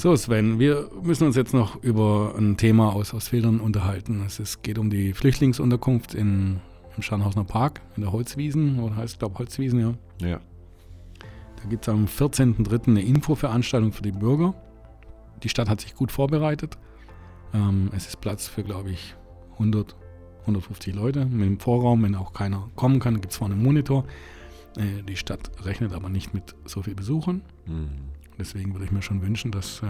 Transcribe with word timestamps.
So, 0.00 0.16
Sven, 0.16 0.58
wir 0.58 0.88
müssen 1.02 1.26
uns 1.26 1.36
jetzt 1.36 1.52
noch 1.52 1.82
über 1.82 2.34
ein 2.38 2.56
Thema 2.56 2.94
aus, 2.94 3.12
aus 3.12 3.28
Filtern 3.28 3.60
unterhalten. 3.60 4.22
Es 4.26 4.40
ist, 4.40 4.62
geht 4.62 4.78
um 4.78 4.88
die 4.88 5.12
Flüchtlingsunterkunft 5.12 6.14
in, 6.14 6.58
im 6.96 7.02
Scharnhausener 7.02 7.44
Park, 7.44 7.82
in 7.96 8.04
der 8.04 8.10
Holzwiesen, 8.10 8.80
oder 8.80 8.96
heißt 8.96 9.18
glaube 9.18 9.38
Holzwiesen, 9.38 9.78
ja. 9.78 9.92
Ja. 10.26 10.40
Da 11.62 11.68
gibt 11.68 11.86
es 11.86 11.90
am 11.90 12.06
14.03. 12.06 12.88
eine 12.88 13.02
Infoveranstaltung 13.02 13.92
für 13.92 14.00
die 14.00 14.12
Bürger. 14.12 14.54
Die 15.42 15.50
Stadt 15.50 15.68
hat 15.68 15.82
sich 15.82 15.94
gut 15.94 16.10
vorbereitet. 16.10 16.78
Ähm, 17.52 17.90
es 17.94 18.06
ist 18.06 18.22
Platz 18.22 18.48
für, 18.48 18.62
glaube 18.62 18.92
ich, 18.92 19.14
100, 19.52 19.96
150 20.46 20.94
Leute 20.94 21.26
mit 21.26 21.46
dem 21.46 21.60
Vorraum. 21.60 22.02
Wenn 22.04 22.14
auch 22.14 22.32
keiner 22.32 22.70
kommen 22.74 23.00
kann, 23.00 23.20
gibt 23.20 23.32
es 23.32 23.36
vorne 23.36 23.52
einen 23.52 23.62
Monitor. 23.62 24.06
Äh, 24.78 25.02
die 25.06 25.16
Stadt 25.16 25.50
rechnet 25.62 25.92
aber 25.92 26.08
nicht 26.08 26.32
mit 26.32 26.54
so 26.64 26.80
viel 26.80 26.94
Besuchern. 26.94 27.42
Mhm. 27.66 28.19
Deswegen 28.40 28.72
würde 28.72 28.86
ich 28.86 28.90
mir 28.90 29.02
schon 29.02 29.20
wünschen, 29.20 29.52
dass 29.52 29.82
äh, 29.82 29.86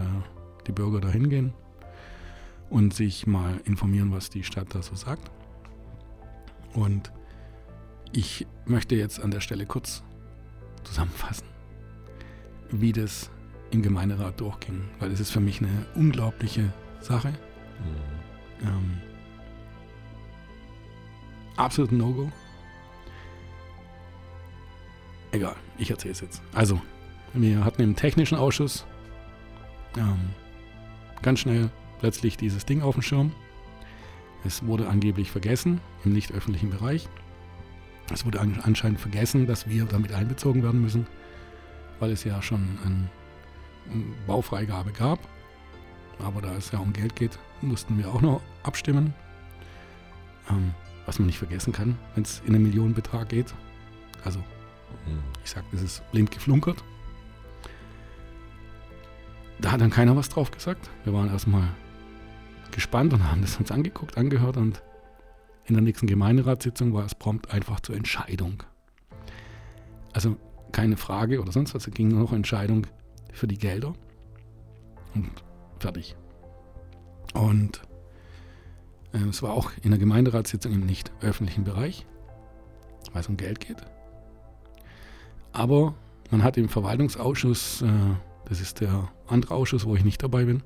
die 0.67 0.73
Bürger 0.73 0.99
da 0.99 1.07
hingehen 1.07 1.53
und 2.69 2.93
sich 2.93 3.25
mal 3.25 3.61
informieren, 3.63 4.11
was 4.11 4.29
die 4.29 4.43
Stadt 4.43 4.75
da 4.75 4.81
so 4.81 4.93
sagt. 4.93 5.31
Und 6.73 7.13
ich 8.11 8.45
möchte 8.65 8.95
jetzt 8.95 9.21
an 9.21 9.31
der 9.31 9.39
Stelle 9.39 9.65
kurz 9.65 10.03
zusammenfassen, 10.83 11.47
wie 12.71 12.91
das 12.91 13.31
im 13.71 13.81
Gemeinderat 13.81 14.41
durchging, 14.41 14.83
weil 14.99 15.11
es 15.11 15.21
ist 15.21 15.31
für 15.31 15.39
mich 15.39 15.61
eine 15.61 15.85
unglaubliche 15.95 16.73
Sache. 16.99 17.29
Mhm. 17.29 18.67
Ähm, 18.67 18.97
absolut 21.55 21.93
No-Go. 21.93 22.29
Egal, 25.31 25.55
ich 25.77 25.89
erzähle 25.89 26.11
es 26.11 26.19
jetzt. 26.19 26.41
Also, 26.53 26.81
wir 27.33 27.63
hatten 27.63 27.81
im 27.81 27.95
technischen 27.95 28.37
Ausschuss 28.37 28.85
ähm, 29.97 30.29
ganz 31.21 31.39
schnell 31.39 31.69
plötzlich 31.99 32.37
dieses 32.37 32.65
Ding 32.65 32.81
auf 32.81 32.95
dem 32.95 33.01
Schirm. 33.01 33.31
Es 34.43 34.65
wurde 34.65 34.87
angeblich 34.89 35.31
vergessen 35.31 35.79
im 36.03 36.13
nicht 36.13 36.31
öffentlichen 36.31 36.69
Bereich. 36.71 37.07
Es 38.11 38.25
wurde 38.25 38.39
an, 38.41 38.59
anscheinend 38.63 38.99
vergessen, 38.99 39.47
dass 39.47 39.69
wir 39.69 39.85
damit 39.85 40.11
einbezogen 40.13 40.63
werden 40.63 40.81
müssen, 40.81 41.07
weil 41.99 42.11
es 42.11 42.23
ja 42.23 42.41
schon 42.41 42.77
eine 42.85 43.09
ein 43.89 44.13
Baufreigabe 44.27 44.91
gab. 44.91 45.19
Aber 46.19 46.41
da 46.41 46.53
es 46.55 46.71
ja 46.71 46.79
um 46.79 46.93
Geld 46.93 47.15
geht, 47.15 47.39
mussten 47.61 47.97
wir 47.97 48.09
auch 48.09 48.21
noch 48.21 48.41
abstimmen. 48.63 49.13
Ähm, 50.49 50.73
was 51.05 51.17
man 51.17 51.25
nicht 51.25 51.39
vergessen 51.39 51.73
kann, 51.73 51.97
wenn 52.13 52.23
es 52.23 52.41
in 52.45 52.53
einen 52.53 52.63
Millionenbetrag 52.63 53.29
geht. 53.29 53.53
Also, 54.23 54.39
Mhm. 55.07 55.19
ich 55.43 55.49
sag, 55.49 55.63
das 55.71 55.81
ist 55.81 56.11
blind 56.11 56.29
geflunkert. 56.31 56.83
Da 59.61 59.71
hat 59.71 59.81
dann 59.81 59.91
keiner 59.91 60.15
was 60.15 60.29
drauf 60.29 60.51
gesagt. 60.51 60.89
Wir 61.03 61.13
waren 61.13 61.29
erstmal 61.29 61.69
gespannt 62.71 63.13
und 63.13 63.29
haben 63.29 63.41
das 63.41 63.57
uns 63.57 63.71
angeguckt, 63.71 64.17
angehört 64.17 64.57
und 64.57 64.81
in 65.65 65.75
der 65.75 65.83
nächsten 65.83 66.07
Gemeinderatssitzung 66.07 66.93
war 66.93 67.05
es 67.05 67.15
prompt 67.15 67.51
einfach 67.53 67.79
zur 67.79 67.95
Entscheidung. 67.95 68.63
Also 70.13 70.35
keine 70.71 70.97
Frage 70.97 71.41
oder 71.41 71.51
sonst 71.51 71.75
was, 71.75 71.87
es 71.87 71.93
ging 71.93 72.07
nur 72.09 72.21
noch 72.21 72.33
Entscheidung 72.33 72.87
für 73.33 73.47
die 73.47 73.57
Gelder 73.57 73.93
und 75.13 75.29
fertig. 75.79 76.15
Und 77.33 77.81
äh, 79.13 79.19
es 79.29 79.41
war 79.43 79.53
auch 79.53 79.71
in 79.83 79.91
der 79.91 79.99
Gemeinderatssitzung 79.99 80.73
im 80.73 80.85
nicht 80.85 81.11
öffentlichen 81.21 81.63
Bereich, 81.63 82.05
weil 83.13 83.21
es 83.21 83.27
um 83.27 83.37
Geld 83.37 83.59
geht. 83.59 83.77
Aber 85.53 85.93
man 86.31 86.43
hat 86.43 86.57
im 86.57 86.69
Verwaltungsausschuss, 86.69 87.81
äh, 87.81 87.87
das 88.51 88.59
ist 88.59 88.81
der 88.81 89.09
andere 89.27 89.55
Ausschuss, 89.55 89.85
wo 89.85 89.95
ich 89.95 90.03
nicht 90.03 90.21
dabei 90.21 90.43
bin, 90.43 90.61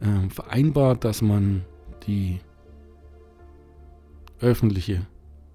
äh, 0.00 0.28
vereinbart, 0.28 1.02
dass 1.02 1.22
man 1.22 1.64
die 2.06 2.38
öffentliche 4.40 5.06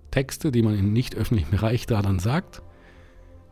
Texte, 0.09 0.51
die 0.51 0.63
man 0.63 0.75
im 0.79 0.91
nicht 0.91 1.13
öffentlichen 1.15 1.51
Bereich 1.51 1.85
da 1.85 2.01
dann 2.01 2.17
sagt, 2.17 2.63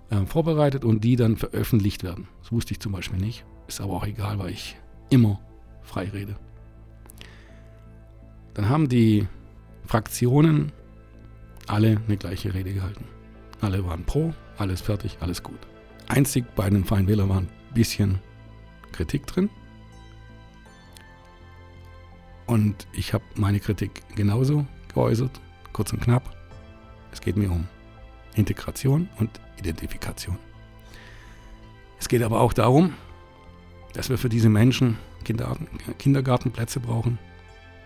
äh, 0.10 0.26
vorbereitet 0.26 0.84
und 0.84 1.04
die 1.04 1.16
dann 1.16 1.38
veröffentlicht 1.38 2.04
werden. 2.04 2.28
Das 2.42 2.52
wusste 2.52 2.72
ich 2.72 2.80
zum 2.80 2.92
Beispiel 2.92 3.20
nicht. 3.20 3.46
Ist 3.68 3.82
aber 3.82 3.94
auch 3.94 4.08
egal, 4.08 4.40
weil 4.40 4.50
ich 4.50 4.76
immer 5.12 5.40
frei 5.84 6.10
rede. 6.10 6.38
Dann 8.56 8.68
haben 8.68 8.90
die 8.90 9.28
Fraktionen 9.86 10.72
alle 11.68 12.02
eine 12.08 12.18
gleiche 12.18 12.56
Rede 12.56 12.74
gehalten. 12.74 13.06
Alle 13.62 13.86
waren 13.86 14.06
pro, 14.06 14.34
alles 14.58 14.82
fertig, 14.82 15.18
alles 15.20 15.44
gut. 15.44 15.60
Einzig 16.08 16.46
bei 16.56 16.70
den 16.70 16.86
Freien 16.86 17.08
Wählern 17.08 17.30
war 17.30 17.38
ein 17.38 17.50
bisschen 17.74 18.20
Kritik 18.92 19.28
drin. 19.28 19.50
Und 22.46 22.88
ich 22.94 23.14
habe 23.14 23.24
meine 23.36 23.60
Kritik 23.60 24.04
genauso 24.16 24.66
geäußert, 24.94 25.42
kurz 25.74 25.92
und 25.92 26.02
knapp. 26.02 26.36
Es 27.12 27.20
geht 27.20 27.36
mir 27.36 27.52
um 27.52 27.68
Integration 28.36 29.10
und 29.20 29.30
Identifikation. 29.60 30.38
Es 32.00 32.08
geht 32.08 32.24
aber 32.24 32.40
auch 32.40 32.54
darum, 32.54 32.94
dass 33.94 34.10
wir 34.10 34.18
für 34.18 34.30
diese 34.30 34.50
Menschen 34.50 34.98
Kindergarten, 35.26 35.68
Kindergartenplätze 35.98 36.80
brauchen. 36.80 37.20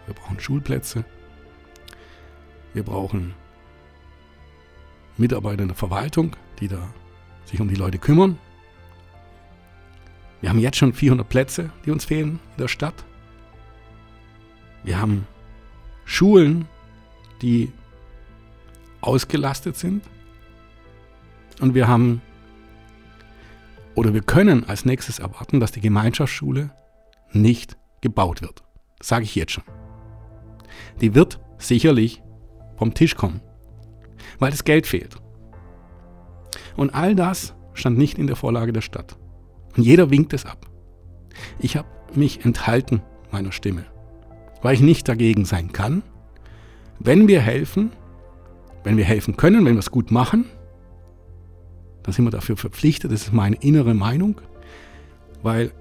Wir 0.06 0.14
brauchen 0.14 0.40
Schulplätze. 0.40 1.06
Wir 2.74 2.84
brauchen 2.84 3.34
Mitarbeiter 5.18 5.64
in 5.64 5.70
der 5.70 5.78
Verwaltung, 5.78 6.36
die 6.60 6.68
da 6.68 6.94
sich 7.52 7.62
um 7.62 7.68
die 7.68 7.76
Leute 7.76 7.98
kümmern. 7.98 8.38
Wir 10.40 10.50
haben 10.50 10.60
jetzt 10.60 10.78
schon 10.78 10.94
400 10.94 11.28
Plätze, 11.28 11.70
die 11.86 11.92
uns 11.92 12.06
fehlen 12.06 12.40
in 12.54 12.58
der 12.58 12.68
Stadt. 12.68 13.06
Wir 14.84 15.00
haben 15.00 15.28
Schulen, 16.06 16.68
die 17.42 17.72
ausgelastet 19.02 19.78
sind. 19.78 20.04
Und 21.60 21.76
wir 21.76 21.88
haben 21.88 22.22
oder 23.94 24.14
wir 24.14 24.22
können 24.22 24.64
als 24.64 24.86
nächstes 24.86 25.20
erwarten, 25.20 25.60
dass 25.60 25.74
die 25.74 25.82
Gemeinschaftsschule 25.82 26.72
nicht 27.34 27.78
gebaut 28.00 28.42
wird. 28.42 28.64
Das 28.98 29.10
sage 29.10 29.26
ich 29.26 29.36
jetzt 29.36 29.52
schon. 29.52 29.64
Die 31.02 31.14
wird 31.14 31.40
sicherlich 31.58 32.24
vom 32.78 32.94
Tisch 32.94 33.16
kommen, 33.16 33.42
weil 34.40 34.52
das 34.52 34.64
Geld 34.64 34.88
fehlt. 34.88 35.18
Und 36.76 36.94
all 36.94 37.16
das 37.16 37.54
stand 37.74 37.98
nicht 37.98 38.18
in 38.18 38.28
der 38.28 38.36
Vorlage 38.36 38.74
der 38.74 38.82
Stadt. 38.82 39.18
Und 39.76 39.84
jeder 39.84 40.10
winkt 40.10 40.34
es 40.34 40.46
ab. 40.46 40.68
Ich 41.60 41.78
habe 41.78 41.88
mich 42.14 42.46
enthalten 42.46 43.02
meiner 43.32 43.52
Stimme, 43.52 43.86
weil 44.62 44.76
ich 44.76 44.82
nicht 44.82 45.08
dagegen 45.08 45.46
sein 45.46 45.72
kann. 45.72 46.04
Wenn 47.00 47.28
wir 47.28 47.42
helfen, 47.42 47.92
wenn 48.84 48.98
wir 48.98 49.06
helfen 49.06 49.38
können, 49.38 49.66
wenn 49.66 49.76
wir 49.76 49.80
es 49.80 49.92
gut 49.92 50.12
machen, 50.12 50.46
dann 52.04 52.14
sind 52.14 52.26
wir 52.26 52.32
dafür 52.32 52.58
verpflichtet. 52.58 53.12
Das 53.12 53.24
ist 53.24 53.34
meine 53.34 53.56
innere 53.58 53.94
Meinung, 53.94 54.42
weil 55.42 55.72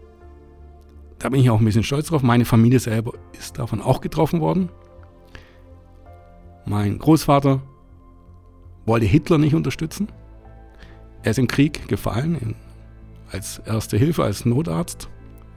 da 1.19 1.29
bin 1.29 1.41
ich 1.41 1.51
auch 1.51 1.59
ein 1.59 1.65
bisschen 1.65 1.83
stolz 1.83 2.09
drauf. 2.09 2.23
Meine 2.23 2.45
Familie 2.45 2.79
selber 2.79 3.13
ist 3.39 3.59
davon 3.59 3.83
auch 3.83 4.01
getroffen 4.01 4.41
worden. 4.41 4.71
Mein 6.65 6.99
Großvater 6.99 7.63
wollte 8.87 9.07
Hitler 9.07 9.39
nicht 9.39 9.55
unterstützen. 9.55 10.09
Er 11.23 11.33
ist 11.33 11.39
im 11.39 11.49
Krieg 11.49 11.87
gefallen 11.89 12.55
als 13.31 13.59
Erste 13.59 13.97
Hilfe, 13.97 14.25
als 14.25 14.45
Notarzt, 14.45 15.09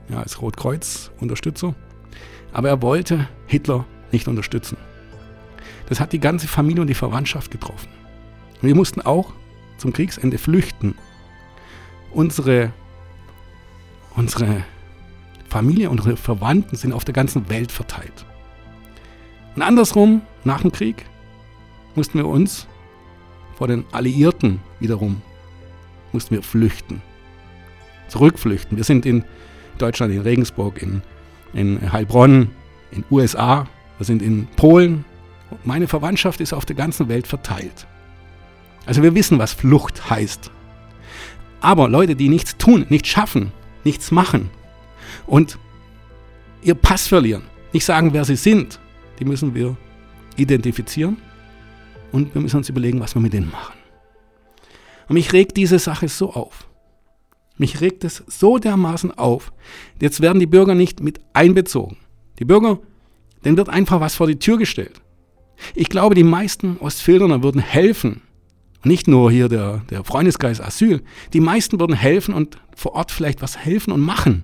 ja, 0.09 0.19
als 0.19 0.41
Rotkreuz-Unterstützer. 0.41 1.73
Aber 2.51 2.69
er 2.69 2.81
wollte 2.81 3.27
Hitler 3.47 3.85
nicht 4.11 4.27
unterstützen. 4.27 4.77
Das 5.87 5.99
hat 5.99 6.13
die 6.13 6.19
ganze 6.19 6.47
Familie 6.47 6.81
und 6.81 6.87
die 6.87 6.93
Verwandtschaft 6.93 7.49
getroffen. 7.49 7.89
Wir 8.61 8.75
mussten 8.75 9.01
auch 9.01 9.33
zum 9.77 9.91
Kriegsende 9.91 10.37
flüchten. 10.37 10.95
Unsere, 12.11 12.71
unsere 14.15 14.63
Familie, 15.49 15.89
unsere 15.89 16.15
Verwandten 16.15 16.75
sind 16.75 16.93
auf 16.93 17.05
der 17.05 17.13
ganzen 17.13 17.49
Welt 17.49 17.71
verteilt. 17.71 18.25
Und 19.55 19.61
andersrum, 19.61 20.21
nach 20.43 20.61
dem 20.61 20.71
Krieg, 20.71 21.05
mussten 21.95 22.17
wir 22.17 22.27
uns 22.27 22.67
vor 23.55 23.67
den 23.67 23.85
Alliierten 23.91 24.59
wiederum, 24.79 25.21
mussten 26.13 26.35
wir 26.35 26.43
flüchten. 26.43 27.01
Zurückflüchten. 28.07 28.77
Wir 28.77 28.83
sind 28.83 29.05
in 29.05 29.23
Deutschland, 29.77 30.13
in 30.13 30.21
Regensburg, 30.21 30.81
in, 30.81 31.01
in 31.53 31.91
Heilbronn, 31.91 32.49
in 32.91 33.03
USA, 33.09 33.67
wir 33.97 34.05
sind 34.05 34.21
in 34.21 34.47
Polen. 34.55 35.05
Meine 35.63 35.87
Verwandtschaft 35.87 36.41
ist 36.41 36.53
auf 36.53 36.65
der 36.65 36.75
ganzen 36.75 37.09
Welt 37.09 37.27
verteilt. 37.27 37.87
Also 38.85 39.01
wir 39.01 39.15
wissen, 39.15 39.39
was 39.39 39.53
Flucht 39.53 40.09
heißt. 40.09 40.51
Aber 41.61 41.87
Leute, 41.87 42.15
die 42.15 42.29
nichts 42.29 42.57
tun, 42.57 42.85
nichts 42.89 43.09
schaffen, 43.09 43.51
nichts 43.83 44.11
machen 44.11 44.49
und 45.25 45.57
ihr 46.61 46.75
Pass 46.75 47.07
verlieren, 47.07 47.43
nicht 47.71 47.85
sagen, 47.85 48.13
wer 48.13 48.25
sie 48.25 48.35
sind, 48.35 48.79
die 49.19 49.25
müssen 49.25 49.55
wir 49.55 49.77
identifizieren 50.35 51.17
und 52.11 52.33
wir 52.33 52.41
müssen 52.41 52.57
uns 52.57 52.69
überlegen, 52.69 52.99
was 52.99 53.15
wir 53.15 53.21
mit 53.21 53.33
denen 53.33 53.49
machen. 53.49 53.82
Und 55.07 55.15
mich 55.15 55.33
regt 55.33 55.57
diese 55.57 55.79
Sache 55.79 56.07
so 56.07 56.33
auf. 56.33 56.67
Mich 57.57 57.81
regt 57.81 58.03
es 58.03 58.23
so 58.27 58.57
dermaßen 58.57 59.11
auf. 59.11 59.53
Jetzt 60.01 60.21
werden 60.21 60.39
die 60.39 60.47
Bürger 60.47 60.75
nicht 60.75 61.01
mit 61.01 61.19
einbezogen. 61.33 61.97
Die 62.39 62.45
Bürger, 62.45 62.79
denen 63.45 63.57
wird 63.57 63.69
einfach 63.69 63.99
was 63.99 64.15
vor 64.15 64.27
die 64.27 64.39
Tür 64.39 64.57
gestellt. 64.57 65.01
Ich 65.75 65.89
glaube, 65.89 66.15
die 66.15 66.23
meisten 66.23 66.77
Ostfilderner 66.77 67.43
würden 67.43 67.61
helfen. 67.61 68.21
Nicht 68.83 69.07
nur 69.07 69.31
hier 69.31 69.49
der, 69.49 69.83
der 69.89 70.03
Freundeskreis 70.03 70.59
Asyl. 70.59 71.03
Die 71.31 71.39
meisten 71.39 71.79
würden 71.79 71.95
helfen 71.95 72.33
und 72.33 72.57
vor 72.75 72.93
Ort 72.93 73.11
vielleicht 73.11 73.41
was 73.41 73.57
helfen 73.57 73.93
und 73.93 74.01
machen. 74.01 74.43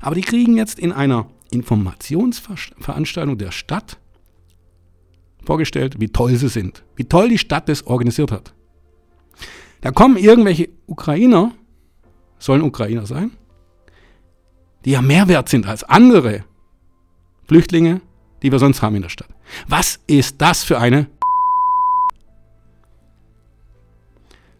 Aber 0.00 0.14
die 0.14 0.22
kriegen 0.22 0.56
jetzt 0.56 0.78
in 0.78 0.92
einer 0.92 1.28
Informationsveranstaltung 1.50 3.38
der 3.38 3.52
Stadt 3.52 3.98
vorgestellt, 5.44 6.00
wie 6.00 6.08
toll 6.08 6.34
sie 6.36 6.48
sind. 6.48 6.84
Wie 6.96 7.04
toll 7.04 7.28
die 7.28 7.38
Stadt 7.38 7.68
das 7.68 7.86
organisiert 7.86 8.32
hat. 8.32 8.54
Da 9.84 9.92
kommen 9.92 10.16
irgendwelche 10.16 10.70
Ukrainer, 10.86 11.52
sollen 12.38 12.62
Ukrainer 12.62 13.04
sein, 13.04 13.32
die 14.86 14.92
ja 14.92 15.02
mehr 15.02 15.28
wert 15.28 15.50
sind 15.50 15.66
als 15.66 15.84
andere 15.84 16.42
Flüchtlinge, 17.46 18.00
die 18.40 18.50
wir 18.50 18.58
sonst 18.58 18.80
haben 18.80 18.96
in 18.96 19.02
der 19.02 19.10
Stadt. 19.10 19.28
Was 19.68 20.00
ist 20.06 20.40
das 20.40 20.64
für 20.64 20.78
eine... 20.78 21.06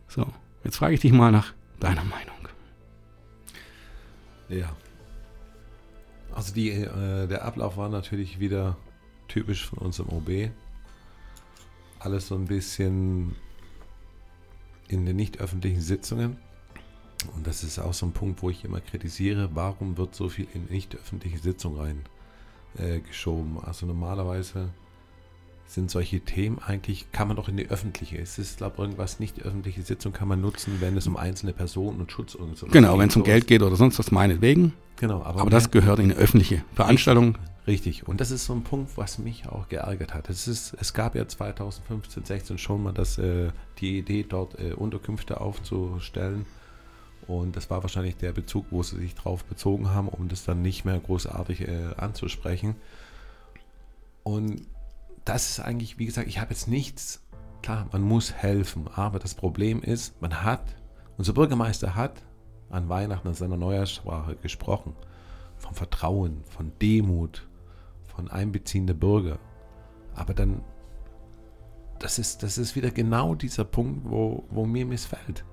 So, 0.08 0.26
jetzt 0.62 0.76
frage 0.76 0.92
ich 0.92 1.00
dich 1.00 1.12
mal 1.12 1.32
nach 1.32 1.54
deiner 1.80 2.04
Meinung. 2.04 2.36
Ja. 4.50 4.76
Also 6.34 6.52
die, 6.52 6.68
äh, 6.68 7.26
der 7.28 7.46
Ablauf 7.46 7.78
war 7.78 7.88
natürlich 7.88 8.40
wieder 8.40 8.76
typisch 9.28 9.64
von 9.64 9.78
unserem 9.78 10.10
OB. 10.10 10.50
Alles 11.98 12.28
so 12.28 12.34
ein 12.34 12.44
bisschen 12.44 13.34
in 14.88 15.06
den 15.06 15.16
nicht 15.16 15.40
öffentlichen 15.40 15.80
Sitzungen. 15.80 16.36
Und 17.34 17.46
das 17.46 17.64
ist 17.64 17.78
auch 17.78 17.94
so 17.94 18.06
ein 18.06 18.12
Punkt, 18.12 18.42
wo 18.42 18.50
ich 18.50 18.64
immer 18.64 18.80
kritisiere, 18.80 19.50
warum 19.54 19.96
wird 19.96 20.14
so 20.14 20.28
viel 20.28 20.46
in 20.52 20.66
nicht 20.66 20.94
öffentliche 20.94 21.38
Sitzungen 21.38 21.78
rein 21.78 22.02
äh, 22.78 23.00
geschoben. 23.00 23.58
Also 23.62 23.86
normalerweise 23.86 24.68
sind 25.66 25.90
solche 25.90 26.20
Themen 26.20 26.58
eigentlich, 26.58 27.10
kann 27.12 27.28
man 27.28 27.36
doch 27.36 27.48
in 27.48 27.56
die 27.56 27.68
öffentliche. 27.68 28.18
Es 28.18 28.38
ist, 28.38 28.58
glaube 28.58 28.74
ich, 28.76 28.82
irgendwas 28.82 29.18
nicht 29.18 29.42
öffentliche 29.42 29.82
Sitzung 29.82 30.12
kann 30.12 30.28
man 30.28 30.40
nutzen, 30.40 30.76
wenn 30.80 30.96
es 30.96 31.06
um 31.06 31.16
einzelne 31.16 31.52
Personen 31.52 32.00
und 32.00 32.12
Schutz 32.12 32.34
und 32.34 32.56
so 32.56 32.66
Genau, 32.66 32.98
wenn 32.98 33.08
es 33.08 33.16
um 33.16 33.24
Geld 33.24 33.46
geht 33.46 33.62
oder 33.62 33.76
sonst 33.76 33.98
was, 33.98 34.10
meinetwegen. 34.10 34.74
Genau, 34.96 35.22
aber, 35.22 35.40
aber 35.40 35.50
das 35.50 35.70
gehört 35.70 35.98
in 35.98 36.12
eine 36.12 36.14
öffentliche 36.14 36.62
Veranstaltung. 36.74 37.38
Richtig. 37.66 38.06
Und 38.06 38.20
das 38.20 38.30
ist 38.30 38.44
so 38.44 38.52
ein 38.52 38.62
Punkt, 38.62 38.96
was 38.96 39.18
mich 39.18 39.48
auch 39.48 39.68
geärgert 39.68 40.12
hat. 40.12 40.28
Es, 40.28 40.46
ist, 40.46 40.74
es 40.78 40.92
gab 40.92 41.14
ja 41.14 41.26
2015, 41.26 42.24
16 42.24 42.58
schon 42.58 42.82
mal 42.82 42.92
das, 42.92 43.16
äh, 43.16 43.50
die 43.78 43.98
Idee, 43.98 44.24
dort 44.28 44.58
äh, 44.60 44.74
Unterkünfte 44.74 45.40
aufzustellen. 45.40 46.44
Und 47.26 47.56
das 47.56 47.70
war 47.70 47.82
wahrscheinlich 47.82 48.16
der 48.16 48.32
Bezug, 48.32 48.66
wo 48.70 48.82
sie 48.82 48.96
sich 48.96 49.14
drauf 49.14 49.44
bezogen 49.44 49.90
haben, 49.90 50.08
um 50.08 50.28
das 50.28 50.44
dann 50.44 50.60
nicht 50.60 50.84
mehr 50.84 50.98
großartig 50.98 51.62
äh, 51.62 51.94
anzusprechen. 51.96 52.76
Und 54.24 54.62
das 55.24 55.50
ist 55.50 55.60
eigentlich, 55.60 55.98
wie 55.98 56.04
gesagt, 56.04 56.28
ich 56.28 56.38
habe 56.40 56.50
jetzt 56.50 56.68
nichts. 56.68 57.22
Klar, 57.62 57.88
man 57.92 58.02
muss 58.02 58.34
helfen, 58.34 58.88
aber 58.94 59.18
das 59.18 59.34
Problem 59.34 59.80
ist, 59.82 60.20
man 60.20 60.42
hat, 60.42 60.76
unser 61.16 61.32
Bürgermeister 61.32 61.94
hat 61.94 62.22
an 62.68 62.90
Weihnachten 62.90 63.28
in 63.28 63.34
seiner 63.34 63.56
Neujahrssprache 63.56 64.36
gesprochen. 64.36 64.94
Von 65.56 65.74
Vertrauen, 65.74 66.44
von 66.44 66.72
Demut, 66.82 67.46
von 68.14 68.30
Einbeziehen 68.30 68.86
der 68.86 68.94
Bürger. 68.94 69.38
Aber 70.14 70.34
dann, 70.34 70.62
das 71.98 72.18
ist, 72.18 72.42
das 72.42 72.58
ist 72.58 72.76
wieder 72.76 72.90
genau 72.90 73.34
dieser 73.34 73.64
Punkt, 73.64 74.08
wo, 74.08 74.44
wo 74.50 74.64
mir 74.66 74.86
missfällt. 74.86 75.44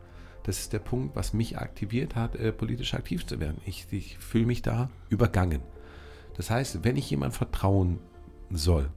Das 0.44 0.60
ist 0.60 0.74
der 0.74 0.80
Punkt, 0.80 1.16
was 1.16 1.34
mich 1.34 1.58
aktiviert 1.58 2.16
hat, 2.16 2.36
äh, 2.36 2.52
politisch 2.52 2.94
aktiv 2.94 3.25
zu 3.25 3.40
werden. 3.40 3.62
Ich, 3.66 3.88
ich 3.92 4.18
fühle 4.18 4.48
mich 4.48 4.62
da 4.62 4.90
übergangen. 5.10 5.62
Das 6.36 6.50
heißt, 6.50 6.84
wenn 6.84 6.98
ich 6.98 7.10
jemand 7.10 7.36
vertrauen 7.36 8.00
soll, 8.50 8.90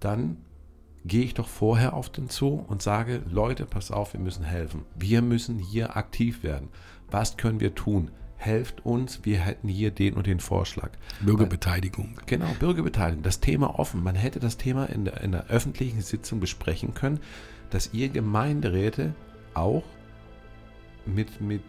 dann 0.00 0.38
gehe 1.04 1.24
ich 1.24 1.34
doch 1.34 1.48
vorher 1.48 1.94
auf 1.94 2.10
den 2.10 2.28
zu 2.28 2.64
und 2.66 2.82
sage, 2.82 3.22
Leute, 3.30 3.66
pass 3.66 3.90
auf, 3.90 4.12
wir 4.12 4.20
müssen 4.20 4.44
helfen. 4.44 4.84
Wir 4.96 5.22
müssen 5.22 5.58
hier 5.58 5.96
aktiv 5.96 6.42
werden. 6.42 6.68
Was 7.10 7.36
können 7.36 7.60
wir 7.60 7.74
tun? 7.74 8.10
Helft 8.38 8.86
uns, 8.86 9.24
wir 9.24 9.40
hätten 9.40 9.68
hier 9.68 9.90
den 9.90 10.14
und 10.14 10.26
den 10.26 10.40
Vorschlag. 10.40 10.90
Bürgerbeteiligung. 11.20 12.16
Weil, 12.16 12.24
genau, 12.26 12.46
Bürgerbeteiligung. 12.58 13.22
Das 13.22 13.40
Thema 13.40 13.78
offen. 13.78 14.02
Man 14.02 14.14
hätte 14.14 14.40
das 14.40 14.56
Thema 14.56 14.86
in 14.86 15.04
der, 15.04 15.20
in 15.20 15.32
der 15.32 15.48
öffentlichen 15.48 16.00
Sitzung 16.00 16.40
besprechen 16.40 16.94
können, 16.94 17.20
dass 17.70 17.92
ihr 17.92 18.08
Gemeinderäte 18.08 19.14
auch 19.54 19.82
mit, 21.04 21.40
mit 21.40 21.62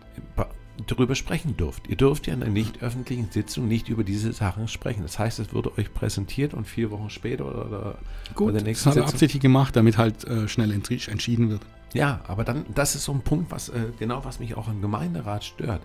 darüber 0.88 1.16
sprechen 1.16 1.58
dürft. 1.58 1.88
Ihr 1.88 1.96
dürft 1.96 2.28
ja 2.28 2.34
in 2.34 2.44
einer 2.44 2.52
nicht 2.52 2.82
öffentlichen 2.82 3.30
Sitzung 3.32 3.68
nicht 3.68 3.90
über 3.90 4.04
diese 4.04 4.32
Sachen 4.32 4.68
sprechen. 4.68 5.02
Das 5.02 5.20
heißt, 5.20 5.40
es 5.40 5.54
wurde 5.54 5.78
euch 5.78 5.94
präsentiert 5.94 6.54
und 6.54 6.68
vier 6.68 6.92
Wochen 6.92 7.10
später 7.10 7.46
oder, 7.46 7.66
oder 7.68 7.98
Gut, 8.36 8.48
bei 8.48 8.54
der 8.54 8.64
nächsten 8.64 8.90
das 8.90 8.98
hat 8.98 9.04
er 9.04 9.10
absichtlich 9.10 9.42
gemacht, 9.42 9.76
damit 9.76 9.98
halt 9.98 10.24
äh, 10.26 10.48
schnell 10.48 10.72
entschieden 10.72 11.50
wird. 11.50 11.62
Ja, 11.94 12.22
aber 12.28 12.44
dann, 12.44 12.66
das 12.74 12.96
ist 12.96 13.06
so 13.06 13.12
ein 13.12 13.22
Punkt, 13.22 13.52
was 13.52 13.70
äh, 13.70 13.92
genau 13.98 14.24
was 14.24 14.40
mich 14.40 14.56
auch 14.56 14.68
im 14.68 14.82
Gemeinderat 14.82 15.44
stört. 15.44 15.82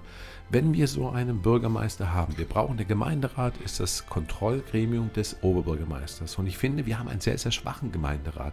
Wenn 0.51 0.75
wir 0.75 0.87
so 0.87 1.09
einen 1.09 1.41
Bürgermeister 1.41 2.13
haben, 2.13 2.37
wir 2.37 2.45
brauchen, 2.47 2.77
der 2.77 2.87
Gemeinderat 2.87 3.57
ist 3.65 3.81
das 3.81 4.07
Kontrollgremium 4.07 5.13
des 5.15 5.43
Oberbürgermeisters. 5.43 6.37
Und 6.37 6.47
ich 6.47 6.59
finde, 6.59 6.85
wir 6.87 6.99
haben 6.99 7.09
einen 7.09 7.21
sehr, 7.21 7.39
sehr 7.39 7.53
schwachen 7.53 7.93
Gemeinderat. 7.93 8.53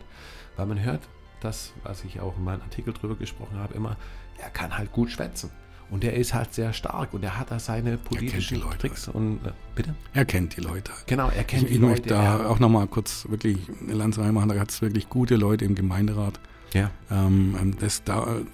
Weil 0.56 0.66
man 0.66 0.82
hört, 0.82 1.02
das, 1.42 1.74
was 1.84 2.04
ich 2.04 2.20
auch 2.22 2.38
in 2.38 2.44
meinem 2.44 2.62
Artikel 2.62 2.94
drüber 2.94 3.16
gesprochen 3.16 3.58
habe, 3.58 3.74
immer, 3.74 3.98
er 4.38 4.50
kann 4.50 4.78
halt 4.78 4.92
gut 4.92 5.12
schwätzen. 5.12 5.52
Und 5.90 6.06
er 6.06 6.14
ist 6.14 6.34
halt 6.34 6.54
sehr 6.54 6.72
stark 6.72 7.14
und 7.14 7.22
er 7.22 7.38
hat 7.38 7.52
da 7.52 7.60
seine 7.60 7.98
politischen 7.98 8.62
Tricks 8.80 9.10
und 9.10 9.46
äh, 9.46 9.52
bitte? 9.76 9.94
Er 10.14 10.24
kennt 10.24 10.56
die 10.56 10.62
Leute. 10.62 10.94
Genau, 11.06 11.30
er 11.30 11.44
kennt 11.44 11.64
ich, 11.64 11.68
die 11.68 11.74
ich 11.74 11.82
Leute. 11.82 11.94
Ich 11.94 12.00
möchte 12.00 12.10
da 12.10 12.48
auch 12.48 12.60
nochmal 12.60 12.88
kurz 12.88 13.28
wirklich 13.28 13.58
eine 13.82 13.94
Lanze 13.96 14.22
reinmachen, 14.22 14.48
da 14.48 14.58
hat 14.58 14.72
es 14.72 14.82
wirklich 14.82 15.10
gute 15.10 15.36
Leute 15.36 15.66
im 15.66 15.76
Gemeinderat. 15.76 16.40
Ja. 16.74 16.92
Ähm, 17.10 17.56
ähm, 17.60 17.76
das 17.80 18.04
da 18.04 18.24
äh, 18.24 18.46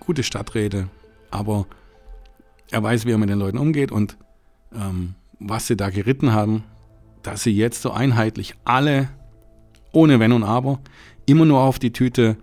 gute 0.00 0.22
Stadträte, 0.22 0.88
aber 1.30 1.66
er 2.70 2.82
weiß, 2.82 3.06
wie 3.06 3.12
er 3.12 3.18
mit 3.18 3.30
den 3.30 3.38
Leuten 3.38 3.58
umgeht 3.58 3.90
und 3.92 4.16
ähm, 4.74 5.14
was 5.38 5.66
sie 5.66 5.76
da 5.76 5.90
geritten 5.90 6.32
haben, 6.32 6.64
dass 7.22 7.42
sie 7.42 7.52
jetzt 7.52 7.82
so 7.82 7.90
einheitlich 7.90 8.54
alle, 8.64 9.08
ohne 9.92 10.20
Wenn 10.20 10.32
und 10.32 10.42
Aber, 10.42 10.80
immer 11.26 11.44
nur 11.44 11.60
auf 11.60 11.78
die 11.78 11.92
Tüte, 11.92 12.36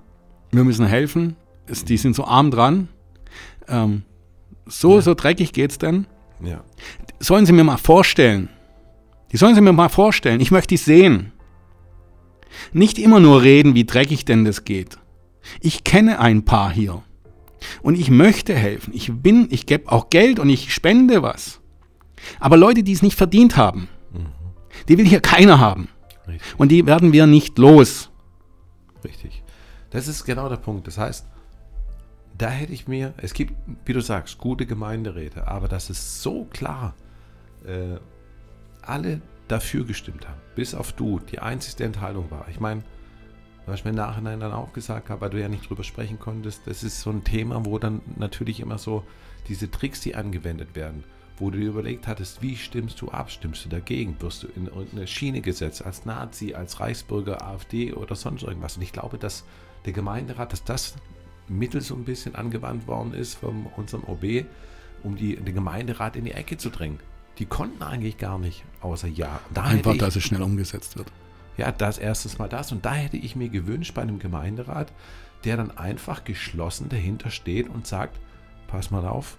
wir 0.51 0.63
müssen 0.63 0.85
helfen, 0.85 1.35
ist, 1.67 1.89
die 1.89 1.97
sind 1.97 2.15
so 2.15 2.25
arm 2.25 2.51
dran. 2.51 2.87
Ähm, 3.67 4.03
so, 4.65 4.95
ja. 4.95 5.01
so 5.01 5.13
dreckig 5.13 5.53
geht's 5.53 5.77
denn? 5.77 6.07
Ja. 6.43 6.63
Sollen 7.19 7.45
Sie 7.45 7.53
mir 7.53 7.63
mal 7.63 7.77
vorstellen. 7.77 8.49
Die 9.31 9.37
sollen 9.37 9.55
Sie 9.55 9.61
mir 9.61 9.73
mal 9.73 9.89
vorstellen. 9.89 10.41
Ich 10.41 10.51
möchte 10.51 10.69
die 10.69 10.77
sehen. 10.77 11.31
Nicht 12.73 12.99
immer 12.99 13.19
nur 13.19 13.43
reden, 13.43 13.75
wie 13.75 13.85
dreckig 13.85 14.25
denn 14.25 14.43
das 14.43 14.65
geht. 14.65 14.97
Ich 15.59 15.83
kenne 15.83 16.19
ein 16.19 16.45
paar 16.45 16.71
hier. 16.71 17.03
Und 17.81 17.95
ich 17.95 18.09
möchte 18.09 18.55
helfen. 18.55 18.93
Ich 18.93 19.11
bin, 19.11 19.47
ich 19.51 19.65
gebe 19.65 19.91
auch 19.91 20.09
Geld 20.09 20.39
und 20.39 20.49
ich 20.49 20.73
spende 20.73 21.21
was. 21.21 21.59
Aber 22.39 22.57
Leute, 22.57 22.83
die 22.83 22.91
es 22.91 23.01
nicht 23.01 23.17
verdient 23.17 23.57
haben, 23.57 23.87
mhm. 24.13 24.27
die 24.87 24.97
will 24.97 25.07
hier 25.07 25.21
keiner 25.21 25.59
haben. 25.59 25.89
Richtig. 26.27 26.59
Und 26.59 26.69
die 26.69 26.85
werden 26.85 27.13
wir 27.13 27.27
nicht 27.27 27.57
los. 27.57 28.09
Richtig. 29.03 29.43
Das 29.89 30.07
ist 30.07 30.23
genau 30.23 30.49
der 30.49 30.57
Punkt. 30.57 30.87
Das 30.87 30.97
heißt, 30.97 31.25
da 32.37 32.49
hätte 32.49 32.73
ich 32.73 32.87
mir, 32.87 33.13
es 33.17 33.33
gibt, 33.33 33.53
wie 33.85 33.93
du 33.93 34.01
sagst, 34.01 34.37
gute 34.37 34.65
Gemeinderäte, 34.65 35.47
aber 35.47 35.67
dass 35.67 35.89
es 35.89 36.23
so 36.23 36.45
klar 36.45 36.95
äh, 37.65 37.97
alle 38.81 39.21
dafür 39.47 39.85
gestimmt 39.85 40.27
haben, 40.27 40.39
bis 40.55 40.73
auf 40.73 40.93
du, 40.93 41.19
die 41.19 41.39
einzigste 41.39 41.83
Enthaltung 41.83 42.31
war. 42.31 42.47
Ich 42.49 42.59
meine, 42.59 42.83
was 43.71 43.79
ich 43.79 43.85
mir 43.85 43.91
im 43.91 43.95
Nachhinein 43.95 44.39
dann 44.39 44.51
auch 44.51 44.73
gesagt 44.73 45.09
habe, 45.09 45.21
weil 45.21 45.29
du 45.29 45.39
ja 45.39 45.47
nicht 45.47 45.69
drüber 45.69 45.83
sprechen 45.83 46.19
konntest, 46.19 46.67
das 46.67 46.83
ist 46.83 47.01
so 47.01 47.09
ein 47.09 47.23
Thema, 47.23 47.65
wo 47.65 47.79
dann 47.79 48.01
natürlich 48.17 48.59
immer 48.59 48.77
so 48.77 49.03
diese 49.47 49.71
Tricks, 49.71 50.01
die 50.01 50.13
angewendet 50.13 50.75
werden, 50.75 51.03
wo 51.37 51.49
du 51.49 51.57
dir 51.57 51.69
überlegt 51.69 52.07
hattest, 52.07 52.41
wie 52.41 52.57
stimmst 52.57 53.01
du 53.01 53.09
ab, 53.09 53.31
stimmst 53.31 53.65
du 53.65 53.69
dagegen, 53.69 54.15
wirst 54.19 54.43
du 54.43 54.47
in 54.55 54.67
irgendeine 54.67 55.07
Schiene 55.07 55.41
gesetzt, 55.41 55.85
als 55.85 56.05
Nazi, 56.05 56.53
als 56.53 56.79
Reichsbürger, 56.79 57.41
AfD 57.41 57.93
oder 57.93 58.15
sonst 58.15 58.43
irgendwas. 58.43 58.75
Und 58.75 58.83
ich 58.83 58.93
glaube, 58.93 59.17
dass 59.17 59.45
der 59.85 59.93
Gemeinderat, 59.93 60.51
dass 60.51 60.63
das 60.63 60.95
Mittel 61.47 61.81
so 61.81 61.95
ein 61.95 62.03
bisschen 62.03 62.35
angewandt 62.35 62.87
worden 62.87 63.13
ist 63.13 63.35
von 63.35 63.67
unserem 63.77 64.03
OB, 64.03 64.45
um 65.03 65.15
die, 65.15 65.37
den 65.37 65.55
Gemeinderat 65.55 66.15
in 66.15 66.25
die 66.25 66.31
Ecke 66.31 66.57
zu 66.57 66.69
drängen. 66.69 66.99
Die 67.39 67.45
konnten 67.45 67.81
eigentlich 67.81 68.17
gar 68.17 68.37
nicht, 68.37 68.63
außer 68.81 69.07
ja. 69.07 69.39
Da 69.53 69.63
Einfach, 69.63 69.93
ich, 69.93 69.99
dass 69.99 70.15
es 70.15 70.23
schnell 70.23 70.41
umgesetzt 70.41 70.97
wird. 70.97 71.11
Ja, 71.57 71.71
das 71.71 71.97
erstes 71.97 72.37
Mal 72.39 72.49
das. 72.49 72.71
Und 72.71 72.85
da 72.85 72.93
hätte 72.93 73.17
ich 73.17 73.35
mir 73.35 73.49
gewünscht 73.49 73.93
bei 73.93 74.01
einem 74.01 74.19
Gemeinderat, 74.19 74.91
der 75.43 75.57
dann 75.57 75.77
einfach 75.77 76.23
geschlossen 76.23 76.89
dahinter 76.89 77.29
steht 77.29 77.69
und 77.69 77.87
sagt, 77.87 78.19
pass 78.67 78.91
mal 78.91 79.05
auf, 79.05 79.37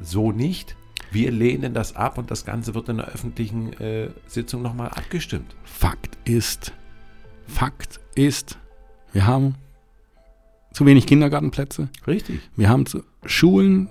so 0.00 0.32
nicht. 0.32 0.76
Wir 1.10 1.30
lehnen 1.30 1.74
das 1.74 1.94
ab 1.94 2.18
und 2.18 2.30
das 2.30 2.44
Ganze 2.44 2.74
wird 2.74 2.88
in 2.88 2.98
der 2.98 3.06
öffentlichen 3.06 3.72
äh, 3.80 4.10
Sitzung 4.26 4.62
nochmal 4.62 4.88
abgestimmt. 4.88 5.54
Fakt 5.64 6.16
ist, 6.24 6.72
Fakt 7.46 8.00
ist, 8.14 8.58
wir 9.12 9.26
haben 9.26 9.54
zu 10.72 10.84
wenig 10.84 11.06
Kindergartenplätze. 11.06 11.88
Richtig. 12.06 12.40
Wir 12.56 12.68
haben 12.68 12.86
zu, 12.86 13.02
Schulen, 13.24 13.88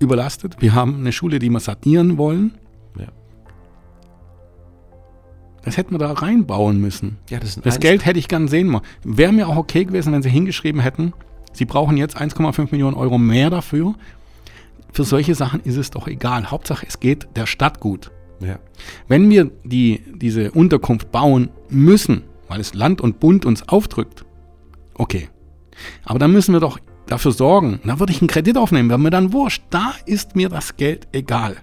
überlastet. 0.00 0.60
Wir 0.60 0.74
haben 0.74 0.96
eine 0.96 1.12
Schule, 1.12 1.38
die 1.38 1.50
wir 1.50 1.60
sanieren 1.60 2.18
wollen. 2.18 2.58
Das 5.64 5.76
hätten 5.76 5.92
wir 5.92 5.98
da 5.98 6.12
reinbauen 6.12 6.80
müssen. 6.80 7.18
Ja, 7.30 7.40
das, 7.40 7.58
Das 7.60 7.80
Geld 7.80 8.04
hätte 8.04 8.18
ich 8.18 8.28
gern 8.28 8.48
sehen 8.48 8.72
wollen. 8.72 8.82
Wäre 9.02 9.32
mir 9.32 9.48
auch 9.48 9.56
okay 9.56 9.84
gewesen, 9.84 10.12
wenn 10.12 10.22
sie 10.22 10.28
hingeschrieben 10.28 10.80
hätten, 10.80 11.12
sie 11.52 11.64
brauchen 11.64 11.96
jetzt 11.96 12.20
1,5 12.20 12.68
Millionen 12.70 12.96
Euro 12.96 13.18
mehr 13.18 13.50
dafür. 13.50 13.94
Für 14.92 15.04
solche 15.04 15.34
Sachen 15.34 15.60
ist 15.60 15.76
es 15.76 15.90
doch 15.90 16.06
egal. 16.06 16.50
Hauptsache, 16.50 16.86
es 16.86 17.00
geht 17.00 17.28
der 17.34 17.46
Stadt 17.46 17.80
gut. 17.80 18.10
Ja. 18.40 18.58
Wenn 19.08 19.30
wir 19.30 19.50
die, 19.64 20.02
diese 20.14 20.50
Unterkunft 20.52 21.10
bauen 21.10 21.48
müssen, 21.68 22.22
weil 22.48 22.60
es 22.60 22.74
Land 22.74 23.00
und 23.00 23.18
Bund 23.20 23.46
uns 23.46 23.68
aufdrückt, 23.68 24.24
okay. 24.94 25.28
Aber 26.04 26.18
dann 26.18 26.32
müssen 26.32 26.52
wir 26.52 26.60
doch 26.60 26.78
dafür 27.06 27.32
sorgen, 27.32 27.80
da 27.84 27.98
würde 27.98 28.12
ich 28.12 28.20
einen 28.20 28.28
Kredit 28.28 28.56
aufnehmen, 28.56 28.88
wäre 28.88 28.98
mir 28.98 29.10
dann 29.10 29.32
wurscht. 29.32 29.62
Da 29.70 29.94
ist 30.06 30.36
mir 30.36 30.48
das 30.48 30.76
Geld 30.76 31.08
egal. 31.12 31.56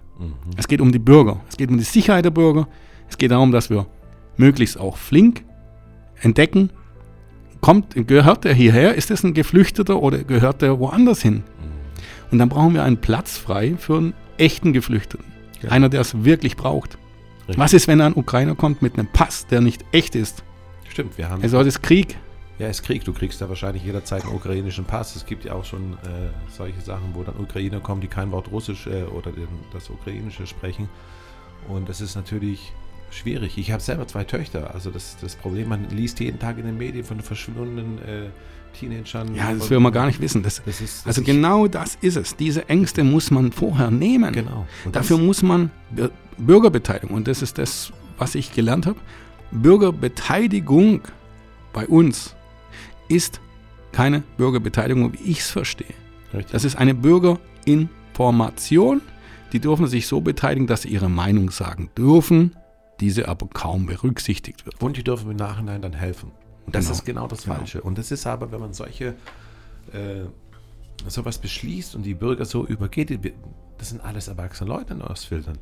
Es 0.57 0.67
geht 0.67 0.81
um 0.81 0.91
die 0.91 0.99
Bürger, 0.99 1.41
es 1.49 1.57
geht 1.57 1.69
um 1.69 1.77
die 1.77 1.83
Sicherheit 1.83 2.25
der 2.25 2.31
Bürger, 2.31 2.67
es 3.11 3.17
geht 3.17 3.31
darum, 3.31 3.51
dass 3.51 3.69
wir 3.69 3.85
möglichst 4.37 4.79
auch 4.79 4.97
flink 4.97 5.43
entdecken, 6.21 6.71
kommt, 7.61 7.95
gehört 8.07 8.43
der 8.43 8.53
hierher, 8.53 8.95
ist 8.95 9.11
es 9.11 9.23
ein 9.23 9.33
Geflüchteter 9.33 10.01
oder 10.01 10.23
gehört 10.23 10.61
der 10.61 10.79
woanders 10.79 11.21
hin? 11.21 11.43
Und 12.31 12.39
dann 12.39 12.49
brauchen 12.49 12.73
wir 12.73 12.83
einen 12.83 12.97
Platz 12.97 13.37
frei 13.37 13.75
für 13.77 13.97
einen 13.97 14.13
echten 14.37 14.73
Geflüchteten. 14.73 15.25
Ja. 15.61 15.69
Einer, 15.69 15.89
der 15.89 16.01
es 16.01 16.23
wirklich 16.23 16.55
braucht. 16.55 16.97
Richtig. 17.41 17.57
Was 17.57 17.73
ist, 17.73 17.87
wenn 17.87 18.01
ein 18.01 18.13
Ukrainer 18.15 18.55
kommt 18.55 18.81
mit 18.81 18.97
einem 18.97 19.07
Pass, 19.07 19.45
der 19.47 19.61
nicht 19.61 19.83
echt 19.91 20.15
ist? 20.15 20.43
Stimmt, 20.89 21.17
wir 21.17 21.29
haben. 21.29 21.43
Also 21.43 21.57
das 21.57 21.67
ist 21.67 21.83
Krieg. 21.83 22.17
Ja, 22.57 22.67
es 22.67 22.79
ist 22.79 22.85
Krieg. 22.85 23.03
Du 23.03 23.13
kriegst 23.13 23.41
ja 23.41 23.49
wahrscheinlich 23.49 23.83
jederzeit 23.83 24.23
einen 24.23 24.33
ukrainischen 24.33 24.85
Pass. 24.85 25.15
Es 25.15 25.25
gibt 25.25 25.45
ja 25.45 25.53
auch 25.53 25.65
schon 25.65 25.93
äh, 25.93 26.29
solche 26.49 26.79
Sachen, 26.79 27.13
wo 27.13 27.23
dann 27.23 27.35
Ukrainer 27.37 27.79
kommen, 27.79 28.01
die 28.01 28.07
kein 28.07 28.31
Wort 28.31 28.51
Russisch 28.51 28.87
äh, 28.87 29.03
oder 29.03 29.31
den, 29.31 29.47
das 29.73 29.89
Ukrainische 29.89 30.47
sprechen. 30.47 30.87
Und 31.67 31.89
das 31.89 32.01
ist 32.01 32.15
natürlich 32.15 32.71
schwierig. 33.11 33.57
Ich 33.57 33.71
habe 33.71 33.81
selber 33.81 34.07
zwei 34.07 34.23
Töchter. 34.23 34.73
Also 34.73 34.89
das, 34.89 35.17
das 35.21 35.35
Problem, 35.35 35.69
man 35.69 35.89
liest 35.89 36.19
jeden 36.19 36.39
Tag 36.39 36.57
in 36.57 36.65
den 36.65 36.77
Medien 36.77 37.03
von 37.03 37.19
verschwundenen 37.21 37.99
äh, 37.99 38.29
Teenagern. 38.77 39.35
Ja, 39.35 39.53
das 39.53 39.69
will 39.69 39.79
man 39.79 39.91
gar 39.91 40.05
nicht 40.05 40.21
wissen. 40.21 40.43
Das, 40.43 40.61
Das 40.65 40.81
ist, 40.81 41.05
also 41.05 41.21
genau 41.21 41.67
das 41.67 41.97
ist 42.01 42.15
es. 42.15 42.35
Diese 42.35 42.67
Ängste 42.69 43.03
muss 43.03 43.31
man 43.31 43.51
vorher 43.51 43.91
nehmen. 43.91 44.33
Genau. 44.33 44.65
Und 44.85 44.95
Dafür 44.95 45.17
muss 45.17 45.43
man 45.43 45.71
Bürgerbeteiligung, 46.37 47.15
und 47.15 47.27
das 47.27 47.41
ist 47.41 47.57
das, 47.57 47.91
was 48.17 48.35
ich 48.35 48.53
gelernt 48.53 48.85
habe, 48.85 48.99
Bürgerbeteiligung 49.51 51.01
bei 51.73 51.85
uns 51.87 52.35
ist 53.09 53.41
keine 53.91 54.23
Bürgerbeteiligung, 54.37 55.13
wie 55.13 55.31
ich 55.31 55.39
es 55.39 55.49
verstehe. 55.49 55.87
richtig. 56.33 56.51
Das 56.51 56.63
ist 56.63 56.77
eine 56.77 56.93
Bürgerinformation. 56.93 59.01
Die 59.51 59.59
dürfen 59.59 59.87
sich 59.87 60.07
so 60.07 60.21
beteiligen, 60.21 60.67
dass 60.67 60.83
sie 60.83 60.89
ihre 60.89 61.09
Meinung 61.09 61.51
sagen 61.51 61.89
dürfen, 61.97 62.55
diese 63.01 63.27
aber 63.27 63.47
kaum 63.47 63.85
berücksichtigt 63.87 64.65
wird. 64.65 64.81
Und 64.81 64.95
die 64.97 65.03
dürfen 65.03 65.29
im 65.31 65.37
Nachhinein 65.37 65.81
dann 65.81 65.93
helfen. 65.93 66.31
Und 66.65 66.75
das 66.75 66.85
Genau. 66.85 66.95
ist 66.97 67.05
genau 67.05 67.27
das 67.27 67.43
Genau. 67.43 67.55
Falsche. 67.55 67.81
Und 67.81 67.97
das 67.97 68.11
ist 68.11 68.25
aber, 68.27 68.51
wenn 68.51 68.59
man 68.61 68.73
solche 68.73 69.15
äh, 69.91 70.25
sowas 71.07 71.39
beschließt 71.39 71.95
und 71.95 72.03
die 72.03 72.13
Bürger 72.13 72.45
so 72.45 72.65
übergeht, 72.65 73.09
das 73.77 73.89
sind 73.89 74.01
alles 74.01 74.27
erwachsene 74.27 74.69
Leute 74.69 74.93
in 74.93 75.01
Ostfildern. 75.01 75.57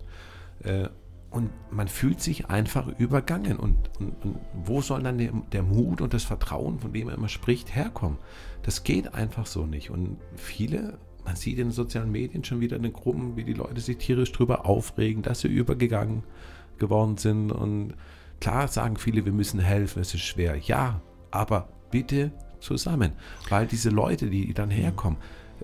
Äh, 0.64 0.90
und 1.32 1.52
man 1.72 1.88
fühlt 1.88 2.22
sich 2.22 2.48
einfach 2.48 2.88
übergangen. 2.98 3.58
Und, 3.58 3.78
und, 4.00 4.26
und 4.26 4.40
wo 4.66 4.82
soll 4.82 5.04
dann 5.04 5.18
der, 5.20 5.32
der 5.52 5.64
Mut 5.64 6.02
und 6.02 6.14
das 6.14 6.24
Vertrauen, 6.24 6.80
von 6.80 6.92
dem 6.92 7.08
er 7.08 7.16
immer 7.16 7.30
spricht, 7.30 7.76
herkommen? 7.76 8.18
Das 8.64 8.84
geht 8.84 9.14
einfach 9.14 9.46
so 9.46 9.66
nicht. 9.66 9.92
Und 9.92 10.18
viele, 10.36 10.98
man 11.24 11.36
sieht 11.36 11.60
in 11.60 11.68
den 11.68 11.72
sozialen 11.72 12.12
Medien 12.12 12.44
schon 12.44 12.60
wieder 12.60 12.76
in 12.76 12.84
den 12.84 12.94
Gruppen, 12.94 13.36
wie 13.38 13.44
die 13.44 13.54
Leute 13.54 13.80
sich 13.80 13.98
tierisch 13.98 14.32
drüber 14.32 14.66
aufregen, 14.66 15.22
dass 15.22 15.42
sie 15.42 15.48
übergegangen 15.48 16.24
geworden 16.80 17.18
sind. 17.18 17.52
Und 17.52 17.94
klar 18.40 18.68
sagen 18.68 18.98
viele, 18.98 19.26
wir 19.26 19.34
müssen 19.34 19.60
helfen, 19.60 20.02
es 20.02 20.14
ist 20.14 20.22
schwer. 20.22 20.56
Ja, 20.58 21.02
aber 21.32 21.70
bitte 21.92 22.32
zusammen. 22.60 23.12
Weil 23.50 23.68
diese 23.68 23.90
Leute, 23.90 24.30
die 24.30 24.54
dann 24.54 24.70
herkommen, 24.70 25.18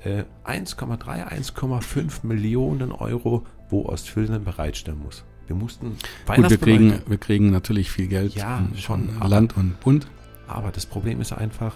äh, 0.03 0.23
1,3, 0.43 1.27
1,5 1.27 2.25
Millionen 2.25 2.91
Euro, 2.91 3.45
wo 3.69 3.85
Ostfildern 3.85 4.43
bereitstellen 4.43 4.99
muss. 4.99 5.23
Wir 5.47 5.55
mussten 5.55 5.97
Gut, 6.25 6.49
wir 6.49 6.57
kriegen, 6.57 7.01
wir 7.05 7.17
kriegen 7.17 7.51
natürlich 7.51 7.91
viel 7.91 8.07
Geld 8.07 8.33
Ja, 8.33 8.67
schon, 8.75 9.09
Land 9.21 9.55
und 9.57 9.79
Bund. 9.79 10.07
Aber 10.47 10.71
das 10.71 10.85
Problem 10.85 11.21
ist 11.21 11.33
einfach 11.33 11.75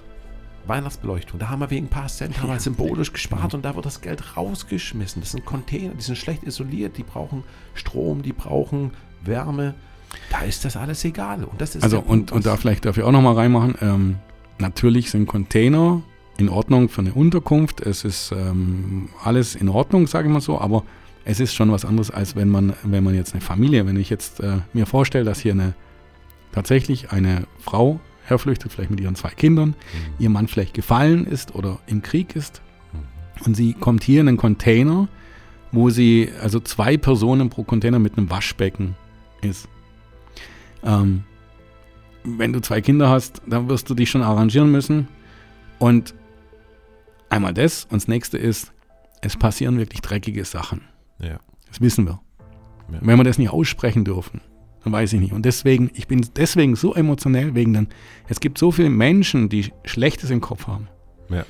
Weihnachtsbeleuchtung. 0.68 1.40
Da 1.40 1.50
haben 1.50 1.60
wir 1.60 1.70
wegen 1.70 1.88
ein 1.88 1.90
paar 1.90 2.08
Cent 2.08 2.42
haben 2.42 2.50
wir 2.50 2.60
symbolisch 2.60 3.14
gespart 3.14 3.54
und 3.54 3.64
da 3.64 3.76
wird 3.76 3.86
das 3.86 4.02
Geld 4.02 4.38
rausgeschmissen. 4.38 5.22
Das 5.22 5.32
sind 5.32 5.46
Container, 5.46 5.94
die 5.94 6.02
sind 6.02 6.18
schlecht 6.18 6.44
isoliert, 6.44 6.98
die 6.98 7.04
brauchen 7.04 7.44
Strom, 7.74 8.22
die 8.22 8.34
brauchen 8.34 8.92
Wärme. 9.24 9.76
Da 10.30 10.42
ist 10.42 10.66
das 10.66 10.76
alles 10.76 11.04
egal. 11.06 11.44
Und 11.44 11.62
das 11.62 11.76
ist 11.76 11.84
Also 11.84 12.00
und, 12.00 12.32
und 12.32 12.46
da 12.46 12.58
vielleicht 12.58 12.86
darf 12.86 12.98
ich 12.98 13.04
auch 13.04 13.12
nochmal 13.12 13.36
reinmachen. 13.36 13.76
Ähm, 13.82 14.16
natürlich 14.58 15.12
sind 15.12 15.28
Container 15.28 16.02
in 16.38 16.50
Ordnung 16.50 16.90
für 16.90 17.02
eine 17.02 17.14
Unterkunft. 17.14 17.82
Es 17.82 18.04
ist 18.04 18.32
ähm, 18.32 19.10
alles 19.24 19.56
in 19.56 19.70
Ordnung, 19.70 20.08
sage 20.08 20.28
ich 20.28 20.34
mal 20.34 20.42
so, 20.42 20.60
aber 20.60 20.84
es 21.26 21.40
ist 21.40 21.54
schon 21.54 21.72
was 21.72 21.86
anderes, 21.86 22.12
als 22.12 22.36
wenn 22.36 22.50
man, 22.50 22.74
wenn 22.84 23.04
man 23.04 23.14
jetzt 23.14 23.34
eine 23.34 23.42
Familie, 23.42 23.86
wenn 23.86 23.98
ich 23.98 24.10
jetzt 24.10 24.40
äh, 24.40 24.58
mir 24.74 24.86
vorstelle, 24.86 25.26
dass 25.26 25.40
hier 25.40 25.52
eine 25.52 25.74
tatsächlich 26.52 27.12
eine 27.12 27.44
Frau 27.60 28.00
herflüchtet, 28.30 28.72
vielleicht 28.72 28.92
mit 28.92 29.00
ihren 29.00 29.16
zwei 29.16 29.30
Kindern, 29.30 29.70
Mhm. 29.70 29.76
ihr 30.20 30.30
Mann 30.30 30.48
vielleicht 30.48 30.74
gefallen 30.74 31.26
ist 31.26 31.56
oder 31.56 31.80
im 31.88 32.02
Krieg 32.02 32.36
ist 32.36 32.62
und 33.46 33.56
sie 33.56 33.74
kommt 33.74 34.04
hier 34.04 34.22
in 34.22 34.28
einen 34.28 34.38
Container, 34.38 35.08
wo 35.72 35.90
sie, 35.90 36.30
also 36.42 36.60
zwei 36.60 36.98
Personen 36.98 37.50
pro 37.50 37.64
Container 37.64 38.00
mit 38.00 38.18
einem 38.18 38.30
Waschbecken 38.30 38.96
ist. 39.42 39.68
Ähm, 40.84 41.24
wenn 42.24 42.54
du 42.54 42.60
zwei 42.62 42.82
Kinder 42.82 43.10
hast, 43.10 43.42
dann 43.48 43.70
wirst 43.70 43.90
du 43.90 43.96
dich 43.96 44.10
schon 44.10 44.22
arrangieren 44.24 44.72
müssen. 44.72 45.08
Und 45.78 46.14
einmal 47.30 47.54
das 47.54 47.86
und 47.86 47.94
das 48.02 48.08
nächste 48.08 48.38
ist, 48.38 48.72
es 49.22 49.38
passieren 49.38 49.78
wirklich 49.78 50.02
dreckige 50.02 50.44
Sachen. 50.46 50.82
Ja. 51.20 51.40
Das 51.68 51.82
wissen 51.82 52.06
wir. 52.06 52.20
Ja. 52.92 53.00
Wenn 53.02 53.18
wir 53.18 53.24
das 53.24 53.38
nicht 53.38 53.50
aussprechen 53.52 54.04
dürfen, 54.06 54.42
weiß 54.86 55.14
ich 55.14 55.20
nicht. 55.20 55.34
Und 55.34 55.46
deswegen, 55.46 55.92
ich 55.94 56.08
bin 56.08 56.26
deswegen 56.36 56.76
so 56.76 56.94
emotionell 56.94 57.56
wegen 57.56 57.74
dann, 57.74 57.88
es 58.28 58.40
gibt 58.40 58.58
so 58.58 58.72
viele 58.72 58.90
Menschen, 58.90 59.50
die 59.50 59.72
Schlechtes 59.84 60.30
im 60.30 60.42
Kopf 60.42 60.68
haben. 60.68 60.88
Ja. 61.30 61.46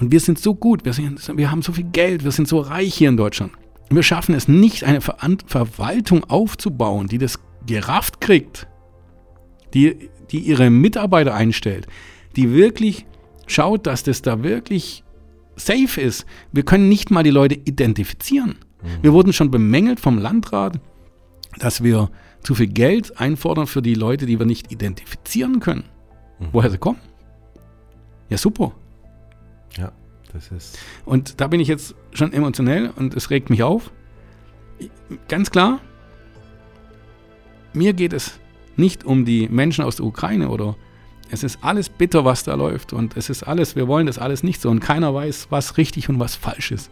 Und 0.00 0.10
wir 0.10 0.20
sind 0.20 0.38
so 0.38 0.54
gut, 0.54 0.84
wir, 0.84 0.92
sind, 0.92 1.36
wir 1.36 1.50
haben 1.50 1.62
so 1.62 1.72
viel 1.72 1.84
Geld, 1.84 2.24
wir 2.24 2.32
sind 2.32 2.48
so 2.48 2.58
reich 2.58 2.94
hier 2.94 3.08
in 3.08 3.16
Deutschland. 3.16 3.52
Wir 3.90 4.02
schaffen 4.02 4.34
es 4.34 4.48
nicht, 4.48 4.84
eine 4.84 5.00
Ver 5.00 5.16
Verwaltung 5.46 6.24
aufzubauen, 6.24 7.08
die 7.08 7.18
das 7.18 7.38
gerafft 7.66 8.20
kriegt, 8.20 8.66
die, 9.74 10.10
die 10.30 10.40
ihre 10.40 10.70
Mitarbeiter 10.70 11.34
einstellt, 11.34 11.86
die 12.36 12.52
wirklich 12.52 13.06
schaut, 13.46 13.86
dass 13.86 14.02
das 14.02 14.22
da 14.22 14.42
wirklich 14.42 15.04
safe 15.56 16.00
ist. 16.00 16.26
Wir 16.52 16.64
können 16.64 16.88
nicht 16.88 17.10
mal 17.10 17.22
die 17.22 17.30
Leute 17.30 17.54
identifizieren. 17.54 18.56
Wir 19.00 19.12
wurden 19.12 19.32
schon 19.32 19.50
bemängelt 19.50 20.00
vom 20.00 20.18
Landrat, 20.18 20.80
dass 21.58 21.82
wir 21.82 22.10
zu 22.42 22.54
viel 22.54 22.66
Geld 22.66 23.20
einfordern 23.20 23.66
für 23.66 23.82
die 23.82 23.94
Leute, 23.94 24.26
die 24.26 24.38
wir 24.38 24.46
nicht 24.46 24.72
identifizieren 24.72 25.60
können. 25.60 25.84
Woher 26.50 26.70
sie 26.70 26.78
kommen. 26.78 26.98
Ja, 28.28 28.36
super. 28.38 28.72
ja, 29.76 29.92
das 30.32 30.50
ist. 30.50 30.78
Und 31.04 31.40
da 31.40 31.46
bin 31.46 31.60
ich 31.60 31.68
jetzt 31.68 31.94
schon 32.12 32.32
emotionell 32.32 32.90
und 32.96 33.14
es 33.14 33.30
regt 33.30 33.50
mich 33.50 33.62
auf. 33.62 33.92
Ganz 35.28 35.50
klar, 35.50 35.80
mir 37.72 37.92
geht 37.92 38.12
es 38.12 38.40
nicht 38.76 39.04
um 39.04 39.24
die 39.24 39.48
Menschen 39.48 39.84
aus 39.84 39.96
der 39.96 40.06
Ukraine 40.06 40.48
oder 40.48 40.76
es 41.30 41.42
ist 41.42 41.58
alles 41.62 41.88
bitter, 41.88 42.24
was 42.24 42.42
da 42.42 42.54
läuft 42.54 42.92
und 42.92 43.16
es 43.16 43.30
ist 43.30 43.42
alles, 43.42 43.76
wir 43.76 43.86
wollen 43.86 44.06
das 44.06 44.18
alles 44.18 44.42
nicht 44.42 44.60
so 44.60 44.70
und 44.70 44.80
keiner 44.80 45.14
weiß, 45.14 45.48
was 45.50 45.76
richtig 45.76 46.08
und 46.08 46.18
was 46.18 46.34
falsch 46.34 46.72
ist. 46.72 46.90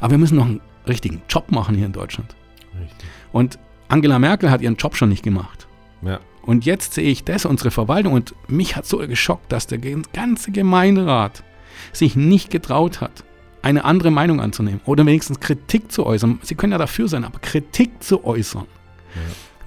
Aber 0.00 0.12
wir 0.12 0.18
müssen 0.18 0.36
noch 0.36 0.46
einen 0.46 0.60
richtigen 0.86 1.22
Job 1.28 1.50
machen 1.50 1.74
hier 1.74 1.86
in 1.86 1.92
Deutschland. 1.92 2.34
Richtig. 2.80 3.08
Und 3.32 3.58
Angela 3.88 4.18
Merkel 4.18 4.50
hat 4.50 4.60
ihren 4.60 4.76
Job 4.76 4.96
schon 4.96 5.08
nicht 5.08 5.22
gemacht. 5.22 5.66
Ja. 6.02 6.20
Und 6.42 6.64
jetzt 6.64 6.94
sehe 6.94 7.10
ich 7.10 7.24
das, 7.24 7.44
unsere 7.44 7.70
Verwaltung, 7.70 8.14
und 8.14 8.34
mich 8.48 8.76
hat 8.76 8.86
so 8.86 8.98
geschockt, 8.98 9.52
dass 9.52 9.66
der 9.66 9.78
ganze 9.78 10.50
Gemeinderat 10.50 11.44
sich 11.92 12.16
nicht 12.16 12.50
getraut 12.50 13.00
hat, 13.00 13.24
eine 13.62 13.84
andere 13.84 14.10
Meinung 14.10 14.40
anzunehmen 14.40 14.80
oder 14.86 15.04
wenigstens 15.04 15.40
Kritik 15.40 15.92
zu 15.92 16.06
äußern. 16.06 16.38
Sie 16.42 16.54
können 16.54 16.72
ja 16.72 16.78
dafür 16.78 17.08
sein, 17.08 17.24
aber 17.24 17.38
Kritik 17.38 18.02
zu 18.02 18.24
äußern. 18.24 18.66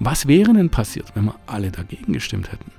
Was 0.00 0.26
wäre 0.26 0.52
denn 0.52 0.70
passiert, 0.70 1.14
wenn 1.14 1.26
wir 1.26 1.36
alle 1.46 1.70
dagegen 1.70 2.12
gestimmt 2.12 2.50
hätten? 2.50 2.72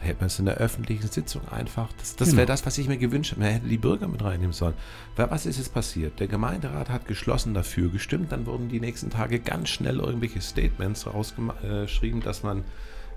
Hätte 0.00 0.20
man 0.20 0.26
es 0.28 0.38
in 0.38 0.46
der 0.46 0.56
öffentlichen 0.56 1.08
Sitzung 1.08 1.42
einfach. 1.50 1.88
Das, 1.98 2.16
das 2.16 2.28
Genau. 2.28 2.38
wäre 2.38 2.46
das, 2.46 2.64
was 2.64 2.78
ich 2.78 2.88
mir 2.88 2.96
gewünscht 2.96 3.32
habe. 3.32 3.42
Man 3.42 3.50
hätte 3.52 3.68
die 3.68 3.76
Bürger 3.78 4.08
mit 4.08 4.22
reinnehmen 4.24 4.52
sollen. 4.54 4.74
Weil 5.16 5.30
was 5.30 5.46
ist 5.46 5.58
jetzt 5.58 5.74
passiert? 5.74 6.18
Der 6.20 6.26
Gemeinderat 6.26 6.88
hat 6.88 7.06
geschlossen 7.06 7.52
dafür 7.54 7.90
gestimmt. 7.90 8.32
Dann 8.32 8.46
wurden 8.46 8.68
die 8.68 8.80
nächsten 8.80 9.10
Tage 9.10 9.40
ganz 9.40 9.68
schnell 9.68 9.98
irgendwelche 10.00 10.40
Statements 10.40 11.06
rausgeschrieben, 11.06 12.20
dass 12.22 12.42
man 12.42 12.64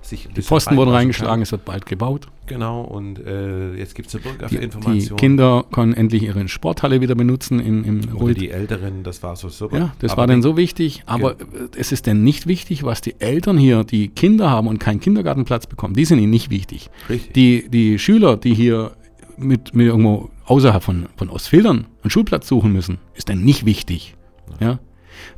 sich 0.03 0.27
Die 0.35 0.41
Pfosten 0.41 0.75
wurden 0.77 0.91
reingeschlagen, 0.91 1.41
es 1.41 1.51
wird 1.51 1.65
bald 1.65 1.85
gebaut. 1.85 2.27
Genau, 2.45 2.81
und 2.81 3.19
äh, 3.25 3.73
jetzt 3.75 3.95
gibt 3.95 4.09
es 4.09 4.15
eine 4.15 4.23
Die, 4.23 4.29
die 4.29 4.37
Bürgerinformation. 4.55 5.17
Kinder 5.17 5.65
können 5.71 5.93
endlich 5.93 6.23
ihre 6.23 6.47
Sporthalle 6.49 6.99
wieder 7.01 7.15
benutzen 7.15 7.59
in, 7.59 7.83
im 7.85 7.99
oder 8.09 8.19
Rult. 8.19 8.41
die 8.41 8.49
Älteren, 8.51 9.03
das 9.03 9.23
war 9.23 9.35
so 9.37 9.47
super. 9.49 9.77
Ja, 9.77 9.93
das 9.99 10.11
Aber 10.11 10.21
war 10.21 10.27
dann 10.27 10.37
die- 10.39 10.43
so 10.43 10.57
wichtig. 10.57 11.03
Aber 11.05 11.39
äh, 11.39 11.45
es 11.77 11.91
ist 11.91 12.05
denn 12.05 12.23
nicht 12.23 12.45
wichtig, 12.47 12.83
was 12.83 12.99
die 13.01 13.15
Eltern 13.19 13.57
hier, 13.57 13.83
die 13.85 14.09
Kinder 14.09 14.49
haben 14.49 14.67
und 14.67 14.79
keinen 14.79 14.99
Kindergartenplatz 14.99 15.67
bekommen. 15.67 15.93
Die 15.95 16.05
sind 16.05 16.19
ihnen 16.19 16.31
nicht 16.31 16.49
wichtig. 16.49 16.89
Richtig. 17.09 17.33
Die, 17.33 17.69
die 17.69 17.97
Schüler, 17.97 18.35
die 18.37 18.53
hier 18.53 18.91
mit, 19.37 19.73
mit 19.73 19.87
irgendwo 19.87 20.29
außerhalb 20.45 20.83
von, 20.83 21.05
von 21.15 21.29
Ostfildern 21.29 21.85
einen 22.03 22.09
Schulplatz 22.11 22.47
suchen 22.47 22.73
müssen, 22.73 22.97
ist 23.15 23.29
dann 23.29 23.43
nicht 23.43 23.65
wichtig. 23.65 24.15
Ja? 24.59 24.79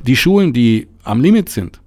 Die 0.04 0.16
Schulen, 0.16 0.52
die 0.52 0.88
am 1.04 1.20
Limit 1.20 1.48
sind, 1.50 1.80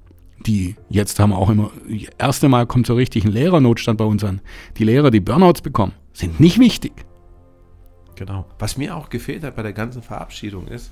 die 0.46 0.76
jetzt 0.90 1.20
haben 1.20 1.34
auch 1.34 1.50
immer, 1.50 1.72
das 1.88 2.04
erste 2.18 2.50
Mal 2.50 2.66
kommt 2.66 2.88
so 2.88 2.96
richtig 2.96 3.26
ein 3.26 3.32
Lehrernotstand 3.32 3.98
bei 3.98 4.06
uns 4.06 4.24
an. 4.24 4.42
Die 4.78 4.84
Lehrer, 4.84 5.12
die 5.12 5.20
Burnouts 5.20 5.62
bekommen, 5.62 5.94
sind 6.14 6.40
nicht 6.40 6.60
wichtig. 6.60 6.94
Genau. 8.16 8.46
Was 8.60 8.78
mir 8.78 8.96
auch 8.96 9.10
gefehlt 9.10 9.44
hat 9.44 9.56
bei 9.56 9.64
der 9.64 9.74
ganzen 9.74 10.02
Verabschiedung 10.02 10.68
ist, 10.68 10.92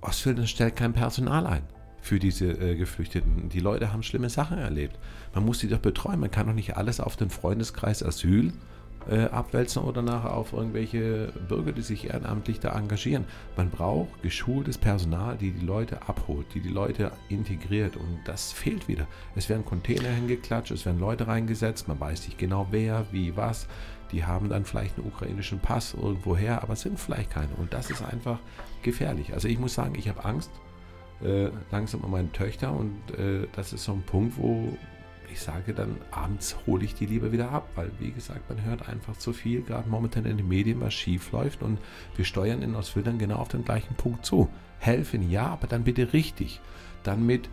Ostfildern 0.00 0.46
stellt 0.46 0.76
kein 0.76 0.92
Personal 0.92 1.46
ein 1.46 1.62
für 2.00 2.18
diese 2.18 2.46
äh, 2.46 2.76
Geflüchteten. 2.76 3.50
Die 3.50 3.60
Leute 3.60 3.92
haben 3.92 4.02
schlimme 4.02 4.30
Sachen 4.30 4.58
erlebt. 4.58 4.98
Man 5.34 5.44
muss 5.44 5.58
sie 5.58 5.68
doch 5.68 5.78
betreuen. 5.78 6.20
Man 6.20 6.30
kann 6.30 6.46
doch 6.46 6.54
nicht 6.54 6.76
alles 6.76 7.00
auf 7.00 7.16
den 7.16 7.28
Freundeskreis 7.28 8.02
Asyl 8.02 8.52
äh, 9.08 9.24
abwälzen 9.24 9.82
oder 9.82 10.02
nachher 10.02 10.34
auf 10.34 10.52
irgendwelche 10.52 11.32
Bürger, 11.48 11.72
die 11.72 11.82
sich 11.82 12.06
ehrenamtlich 12.06 12.60
da 12.60 12.76
engagieren. 12.76 13.24
Man 13.56 13.70
braucht 13.70 14.22
geschultes 14.22 14.78
Personal, 14.78 15.36
die 15.36 15.52
die 15.52 15.64
Leute 15.64 16.08
abholt, 16.08 16.46
die 16.54 16.60
die 16.60 16.68
Leute 16.68 17.12
integriert 17.28 17.96
und 17.96 18.20
das 18.24 18.52
fehlt 18.52 18.88
wieder. 18.88 19.06
Es 19.34 19.48
werden 19.48 19.64
Container 19.64 20.10
hingeklatscht, 20.10 20.72
es 20.72 20.84
werden 20.86 21.00
Leute 21.00 21.26
reingesetzt, 21.26 21.88
man 21.88 22.00
weiß 22.00 22.26
nicht 22.26 22.38
genau 22.38 22.66
wer, 22.70 23.06
wie, 23.10 23.36
was. 23.36 23.66
Die 24.12 24.24
haben 24.24 24.48
dann 24.48 24.64
vielleicht 24.64 24.98
einen 24.98 25.06
ukrainischen 25.06 25.60
Pass 25.60 25.94
irgendwo 25.94 26.36
her, 26.36 26.62
aber 26.62 26.72
es 26.72 26.80
sind 26.80 26.98
vielleicht 26.98 27.30
keine 27.30 27.54
und 27.58 27.72
das 27.72 27.90
ist 27.90 28.02
einfach 28.02 28.38
gefährlich. 28.82 29.32
Also 29.32 29.46
ich 29.46 29.58
muss 29.58 29.74
sagen, 29.74 29.94
ich 29.96 30.08
habe 30.08 30.24
Angst 30.24 30.50
äh, 31.22 31.50
langsam 31.70 32.00
um 32.00 32.10
meine 32.10 32.32
Töchter 32.32 32.72
und 32.72 32.96
äh, 33.16 33.46
das 33.54 33.72
ist 33.72 33.84
so 33.84 33.92
ein 33.92 34.02
Punkt, 34.02 34.36
wo 34.36 34.76
ich 35.32 35.40
sage 35.40 35.74
dann, 35.74 35.96
abends 36.10 36.56
hole 36.66 36.84
ich 36.84 36.94
die 36.94 37.06
lieber 37.06 37.32
wieder 37.32 37.50
ab, 37.50 37.68
weil 37.74 37.90
wie 37.98 38.10
gesagt, 38.10 38.48
man 38.48 38.64
hört 38.64 38.88
einfach 38.88 39.16
zu 39.16 39.32
viel, 39.32 39.62
gerade 39.62 39.88
momentan 39.88 40.24
in 40.24 40.36
den 40.36 40.48
Medien, 40.48 40.80
was 40.80 40.94
schief 40.94 41.32
läuft 41.32 41.62
und 41.62 41.78
wir 42.16 42.24
steuern 42.24 42.62
in 42.62 42.74
Ostfildern 42.74 43.18
genau 43.18 43.36
auf 43.36 43.48
den 43.48 43.64
gleichen 43.64 43.94
Punkt 43.94 44.24
zu. 44.24 44.48
Helfen, 44.78 45.30
ja, 45.30 45.46
aber 45.46 45.66
dann 45.66 45.84
bitte 45.84 46.12
richtig. 46.12 46.60
Dann 47.02 47.26
mit 47.26 47.48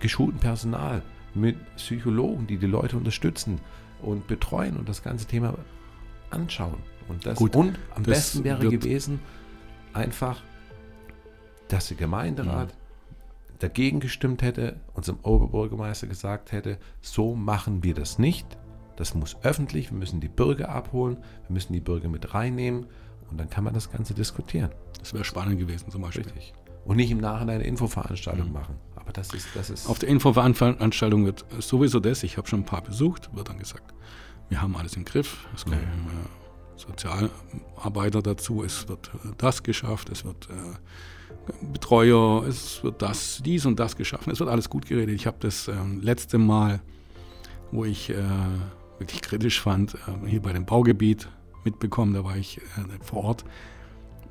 geschultem 0.00 0.38
Personal, 0.38 1.02
mit 1.34 1.56
Psychologen, 1.76 2.46
die 2.46 2.58
die 2.58 2.66
Leute 2.66 2.96
unterstützen 2.96 3.60
und 4.02 4.26
betreuen 4.26 4.76
und 4.76 4.88
das 4.88 5.02
ganze 5.02 5.26
Thema 5.26 5.54
anschauen. 6.30 6.78
Und, 7.08 7.24
das, 7.24 7.38
Gut, 7.38 7.56
und 7.56 7.78
am 7.94 8.02
besten 8.02 8.44
wäre 8.44 8.68
gewesen, 8.68 9.20
einfach, 9.92 10.42
dass 11.68 11.88
der 11.88 11.96
Gemeinderat 11.96 12.74
dagegen 13.58 14.00
gestimmt 14.00 14.42
hätte, 14.42 14.80
unserem 14.94 15.18
Oberbürgermeister 15.22 16.06
gesagt 16.06 16.52
hätte, 16.52 16.78
so 17.00 17.34
machen 17.34 17.82
wir 17.82 17.94
das 17.94 18.18
nicht. 18.18 18.46
Das 18.96 19.14
muss 19.14 19.36
öffentlich, 19.42 19.90
wir 19.90 19.98
müssen 19.98 20.20
die 20.20 20.28
Bürger 20.28 20.70
abholen, 20.70 21.18
wir 21.46 21.54
müssen 21.54 21.72
die 21.72 21.80
Bürger 21.80 22.08
mit 22.08 22.34
reinnehmen 22.34 22.86
und 23.30 23.38
dann 23.38 23.48
kann 23.48 23.64
man 23.64 23.74
das 23.74 23.90
Ganze 23.90 24.14
diskutieren. 24.14 24.70
Das 24.98 25.14
wäre 25.14 25.24
spannend 25.24 25.58
gewesen 25.58 25.90
zum 25.90 26.02
Beispiel. 26.02 26.24
Richtig. 26.24 26.52
Und 26.84 26.96
nicht 26.96 27.10
im 27.10 27.18
Nachhinein 27.18 27.56
eine 27.56 27.64
Infoveranstaltung 27.64 28.52
machen. 28.52 28.76
Aber 28.96 29.12
das 29.12 29.32
ist, 29.34 29.48
das 29.54 29.70
ist. 29.70 29.88
Auf 29.88 29.98
der 29.98 30.08
Infoveranstaltung 30.08 31.26
wird 31.26 31.44
sowieso 31.58 32.00
das, 32.00 32.22
ich 32.22 32.36
habe 32.36 32.48
schon 32.48 32.60
ein 32.60 32.64
paar 32.64 32.82
besucht, 32.82 33.34
wird 33.34 33.48
dann 33.48 33.58
gesagt, 33.58 33.94
wir 34.48 34.62
haben 34.62 34.74
alles 34.76 34.96
im 34.96 35.04
Griff, 35.04 35.46
es 35.54 35.64
kommen 35.64 35.78
äh, 35.78 36.78
Sozialarbeiter 36.78 38.22
dazu, 38.22 38.64
es 38.64 38.88
wird 38.88 39.10
äh, 39.14 39.28
das 39.36 39.62
geschafft, 39.62 40.08
es 40.10 40.24
wird 40.24 40.48
äh, 40.50 40.54
Betreuer, 41.72 42.44
es 42.46 42.82
wird 42.82 43.02
das, 43.02 43.42
dies 43.44 43.66
und 43.66 43.78
das 43.78 43.96
geschaffen, 43.96 44.32
es 44.32 44.40
wird 44.40 44.50
alles 44.50 44.68
gut 44.70 44.86
geredet. 44.86 45.14
Ich 45.14 45.26
habe 45.26 45.36
das 45.40 45.68
ähm, 45.68 46.00
letzte 46.02 46.38
Mal, 46.38 46.80
wo 47.70 47.84
ich 47.84 48.10
äh, 48.10 48.16
wirklich 48.98 49.22
kritisch 49.22 49.60
fand, 49.60 49.94
äh, 49.94 50.28
hier 50.28 50.42
bei 50.42 50.52
dem 50.52 50.64
Baugebiet 50.64 51.28
mitbekommen, 51.64 52.14
da 52.14 52.24
war 52.24 52.36
ich 52.36 52.58
äh, 52.58 53.04
vor 53.04 53.24
Ort, 53.24 53.44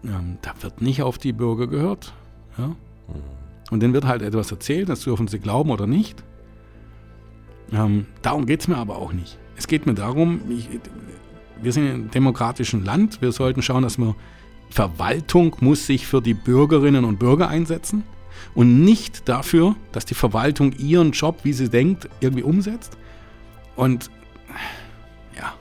ähm, 0.04 0.38
da 0.42 0.54
wird 0.62 0.82
nicht 0.82 1.02
auf 1.02 1.18
die 1.18 1.34
Bürger 1.34 1.68
gehört. 1.68 2.14
Ja? 2.58 2.76
Und 3.70 3.84
dann 3.84 3.94
wird 3.94 4.06
halt 4.06 4.22
etwas 4.22 4.52
erzählt, 4.52 4.90
das 4.90 5.02
dürfen 5.02 5.28
sie 5.28 5.40
glauben 5.40 5.72
oder 5.72 5.88
nicht. 5.88 6.24
Ähm, 7.72 8.06
darum 8.22 8.46
geht 8.46 8.62
es 8.62 8.68
mir 8.68 8.78
aber 8.78 8.98
auch 8.98 9.12
nicht. 9.12 9.38
Es 9.58 9.68
geht 9.68 9.86
mir 9.86 9.94
darum, 9.94 10.42
ich, 10.50 10.70
wir 11.62 11.74
sind 11.74 11.86
in 11.86 11.94
einem 11.94 12.12
demokratischen 12.12 12.86
Land, 12.86 13.22
wir 13.22 13.32
sollten 13.32 13.62
schauen, 13.62 13.84
dass 13.84 13.98
wir 13.98 14.16
Verwaltung 14.70 15.56
muss 15.60 15.86
sich 15.86 16.08
für 16.08 16.22
die 16.22 16.34
Bürgerinnen 16.34 17.06
und 17.06 17.20
Bürger 17.20 17.48
einsetzen 17.50 18.04
und 18.54 18.84
nicht 18.84 19.28
dafür, 19.28 19.76
dass 19.92 20.06
die 20.06 20.14
Verwaltung 20.14 20.74
ihren 20.74 21.12
Job, 21.12 21.40
wie 21.44 21.54
sie 21.54 21.70
denkt, 21.70 22.10
irgendwie 22.20 22.44
umsetzt. 22.44 22.98
Und 23.76 24.10
ja, 25.36 25.54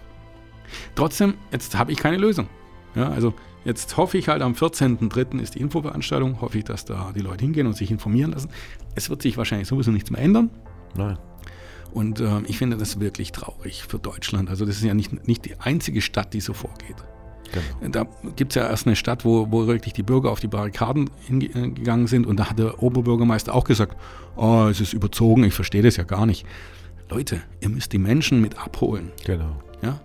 trotzdem, 0.94 1.34
jetzt 1.52 1.76
habe 1.76 1.92
ich 1.92 1.98
keine 1.98 2.16
Lösung. 2.16 2.48
Ja, 2.94 3.10
also 3.10 3.34
jetzt 3.64 3.96
hoffe 3.96 4.18
ich 4.18 4.28
halt, 4.28 4.42
am 4.42 4.52
14.03. 4.52 5.40
ist 5.40 5.54
die 5.54 5.60
Infoveranstaltung, 5.60 6.40
hoffe 6.40 6.58
ich, 6.58 6.64
dass 6.64 6.84
da 6.84 7.12
die 7.14 7.20
Leute 7.20 7.44
hingehen 7.44 7.66
und 7.66 7.76
sich 7.76 7.90
informieren 7.90 8.32
lassen. 8.32 8.48
Es 8.94 9.10
wird 9.10 9.22
sich 9.22 9.36
wahrscheinlich 9.36 9.68
sowieso 9.68 9.90
nichts 9.90 10.10
mehr 10.10 10.20
ändern. 10.20 10.50
Nein. 10.96 11.18
Und 11.92 12.20
ähm, 12.20 12.44
ich 12.46 12.58
finde 12.58 12.76
das 12.76 13.00
wirklich 13.00 13.32
traurig 13.32 13.84
für 13.88 13.98
Deutschland. 13.98 14.50
Also 14.50 14.66
das 14.66 14.76
ist 14.76 14.84
ja 14.84 14.94
nicht, 14.94 15.26
nicht 15.26 15.44
die 15.44 15.58
einzige 15.60 16.02
Stadt, 16.02 16.34
die 16.34 16.40
so 16.40 16.52
vorgeht. 16.52 16.96
Genau. 17.52 17.88
Da 17.90 18.06
gibt 18.36 18.52
es 18.52 18.56
ja 18.56 18.68
erst 18.68 18.86
eine 18.86 18.96
Stadt, 18.96 19.24
wo, 19.24 19.50
wo 19.50 19.66
wirklich 19.66 19.92
die 19.92 20.02
Bürger 20.02 20.30
auf 20.30 20.40
die 20.40 20.48
Barrikaden 20.48 21.10
hingegangen 21.26 22.06
sind. 22.06 22.26
Und 22.26 22.38
da 22.38 22.50
hat 22.50 22.58
der 22.58 22.82
Oberbürgermeister 22.82 23.54
auch 23.54 23.64
gesagt, 23.64 23.96
oh, 24.36 24.66
es 24.70 24.80
ist 24.80 24.92
überzogen, 24.92 25.44
ich 25.44 25.54
verstehe 25.54 25.82
das 25.82 25.96
ja 25.96 26.04
gar 26.04 26.26
nicht. 26.26 26.46
Leute, 27.08 27.40
ihr 27.60 27.68
müsst 27.68 27.92
die 27.92 27.98
Menschen 27.98 28.40
mit 28.40 28.58
abholen. 28.58 29.12
Genau. 29.24 29.62
Ja? 29.82 30.00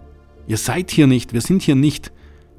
Ihr 0.47 0.57
seid 0.57 0.91
hier 0.91 1.07
nicht, 1.07 1.33
wir 1.33 1.41
sind 1.41 1.61
hier 1.61 1.75
nicht 1.75 2.11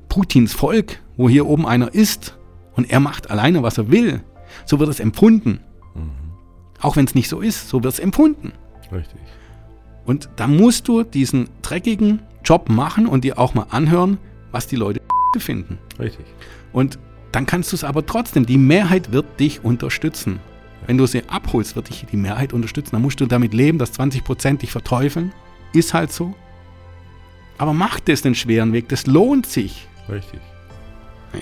Putins 0.09 0.53
Volk, 0.53 1.01
wo 1.16 1.29
hier 1.29 1.47
oben 1.47 1.66
einer 1.66 1.95
ist 1.95 2.37
und 2.75 2.90
er 2.90 3.01
macht 3.01 3.31
alleine, 3.31 3.62
was 3.62 3.79
er 3.79 3.90
will. 3.90 4.23
So 4.66 4.79
wird 4.79 4.90
es 4.90 5.01
empfunden. 5.01 5.61
Auch 6.81 6.97
wenn 6.97 7.05
es 7.05 7.14
nicht 7.14 7.29
so 7.29 7.40
ist, 7.40 7.68
so 7.68 7.83
wird 7.83 7.95
es 7.95 8.01
empfunden. 8.01 8.53
Richtig. 8.90 9.21
Und 10.05 10.29
da 10.37 10.49
musst 10.49 10.88
du 10.88 11.05
diesen 11.05 11.49
dreckigen 11.62 12.21
Job 12.45 12.68
machen 12.68 13.07
und 13.07 13.23
dir 13.23 13.38
auch 13.38 13.55
mal 13.55 13.66
anhören, 13.71 14.18
was 14.53 14.67
die 14.67 14.77
Leute 14.77 15.01
finden. 15.38 15.79
Richtig. 15.99 16.27
Und 16.73 16.99
dann 17.33 17.47
kannst 17.47 17.73
du 17.73 17.77
es 17.77 17.85
aber 17.85 18.05
trotzdem, 18.07 18.47
die 18.47 18.59
Mehrheit 18.59 19.12
wird 19.12 19.41
dich 19.41 19.65
unterstützen. 19.65 20.41
Wenn 20.87 20.99
du 20.99 21.07
sie 21.07 21.29
abholst, 21.29 21.77
wird 21.77 21.88
dich 21.88 22.07
die 22.11 22.17
Mehrheit 22.17 22.53
unterstützen. 22.53 22.93
Dann 22.93 23.03
musst 23.03 23.21
du 23.21 23.27
damit 23.27 23.55
leben, 23.55 23.79
dass 23.79 23.99
20% 23.99 24.59
dich 24.59 24.73
verteufeln. 24.73 25.33
Ist 25.73 25.95
halt 25.95 26.12
so. 26.12 26.35
Aber 27.59 27.73
mach 27.73 28.01
das 28.01 28.23
den 28.23 28.35
schweren 28.35 28.73
Weg, 28.73 28.88
das 28.88 29.07
lohnt 29.07 29.47
sich. 29.47 29.87
Richtig. 30.09 30.41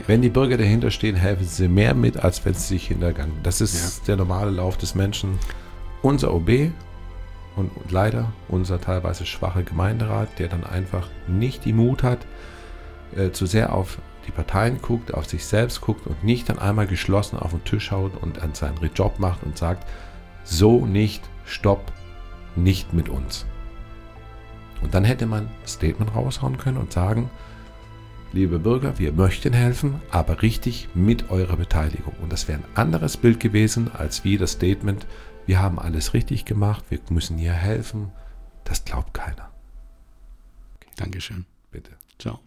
Wenn 0.07 0.23
die 0.23 0.29
Bürger 0.29 0.57
dahinter 0.57 0.91
stehen, 0.91 1.17
helfen 1.17 1.47
sie 1.47 1.67
mehr 1.67 1.95
mit, 1.95 2.17
als 2.19 2.45
wenn 2.45 2.55
sie 2.55 2.69
sich 2.69 2.89
hintergangen. 2.89 3.35
Das 3.43 3.61
ist 3.61 4.07
der 4.07 4.17
normale 4.17 4.51
Lauf 4.51 4.77
des 4.77 4.95
Menschen. 4.95 5.39
Unser 6.03 6.33
OB 6.33 6.71
und 7.57 7.71
leider 7.91 8.33
unser 8.49 8.81
teilweise 8.81 9.27
schwache 9.27 9.65
Gemeinderat, 9.65 10.39
der 10.39 10.49
dann 10.49 10.65
einfach 10.65 11.09
nicht 11.27 11.65
die 11.65 11.73
Mut 11.73 12.03
hat, 12.03 12.21
äh, 13.17 13.31
zu 13.31 13.47
sehr 13.47 13.73
auf 13.73 13.99
die 14.27 14.33
Parteien 14.33 14.81
guckt, 14.81 15.15
auf 15.15 15.27
sich 15.27 15.45
selbst 15.45 15.81
guckt 15.81 16.07
und 16.07 16.23
nicht 16.25 16.49
dann 16.49 16.59
einmal 16.59 16.87
geschlossen 16.87 17.39
auf 17.39 17.51
den 17.51 17.65
Tisch 17.65 17.91
haut 17.91 18.13
und 18.21 18.43
an 18.43 18.55
seinen 18.55 18.79
Job 18.95 19.19
macht 19.19 19.43
und 19.43 19.57
sagt, 19.57 19.87
so 20.45 20.87
nicht, 20.87 21.23
stopp, 21.45 21.93
nicht 22.57 22.93
mit 22.93 23.09
uns. 23.09 23.47
Und 24.83 24.95
dann 24.95 25.05
hätte 25.05 25.27
man 25.27 25.45
ein 25.45 25.67
Statement 25.67 26.15
raushauen 26.15 26.59
können 26.59 26.79
und 26.79 26.93
sagen, 26.93 27.31
liebe 28.33 28.59
Bürger, 28.59 28.99
wir 28.99 29.13
möchten 29.13 29.53
helfen, 29.53 30.01
aber 30.11 30.43
richtig 30.43 30.89
mit 30.95 31.31
eurer 31.31 31.57
Beteiligung. 31.57 32.15
Und 32.23 32.33
das 32.33 32.49
wäre 32.49 32.61
ein 32.61 32.77
anderes 32.77 33.17
Bild 33.17 33.41
gewesen, 33.41 33.91
als 33.93 34.25
wie 34.25 34.39
das 34.39 34.53
Statement, 34.53 35.07
wir 35.47 35.61
haben 35.61 35.79
alles 35.79 36.15
richtig 36.15 36.45
gemacht, 36.45 36.85
wir 36.91 37.01
müssen 37.11 37.37
hier 37.37 37.53
helfen. 37.53 38.13
Das 38.65 38.85
glaubt 38.85 39.15
keiner. 39.15 39.51
Dankeschön. 40.97 41.47
Bitte. 41.71 41.93
Ciao. 42.19 42.41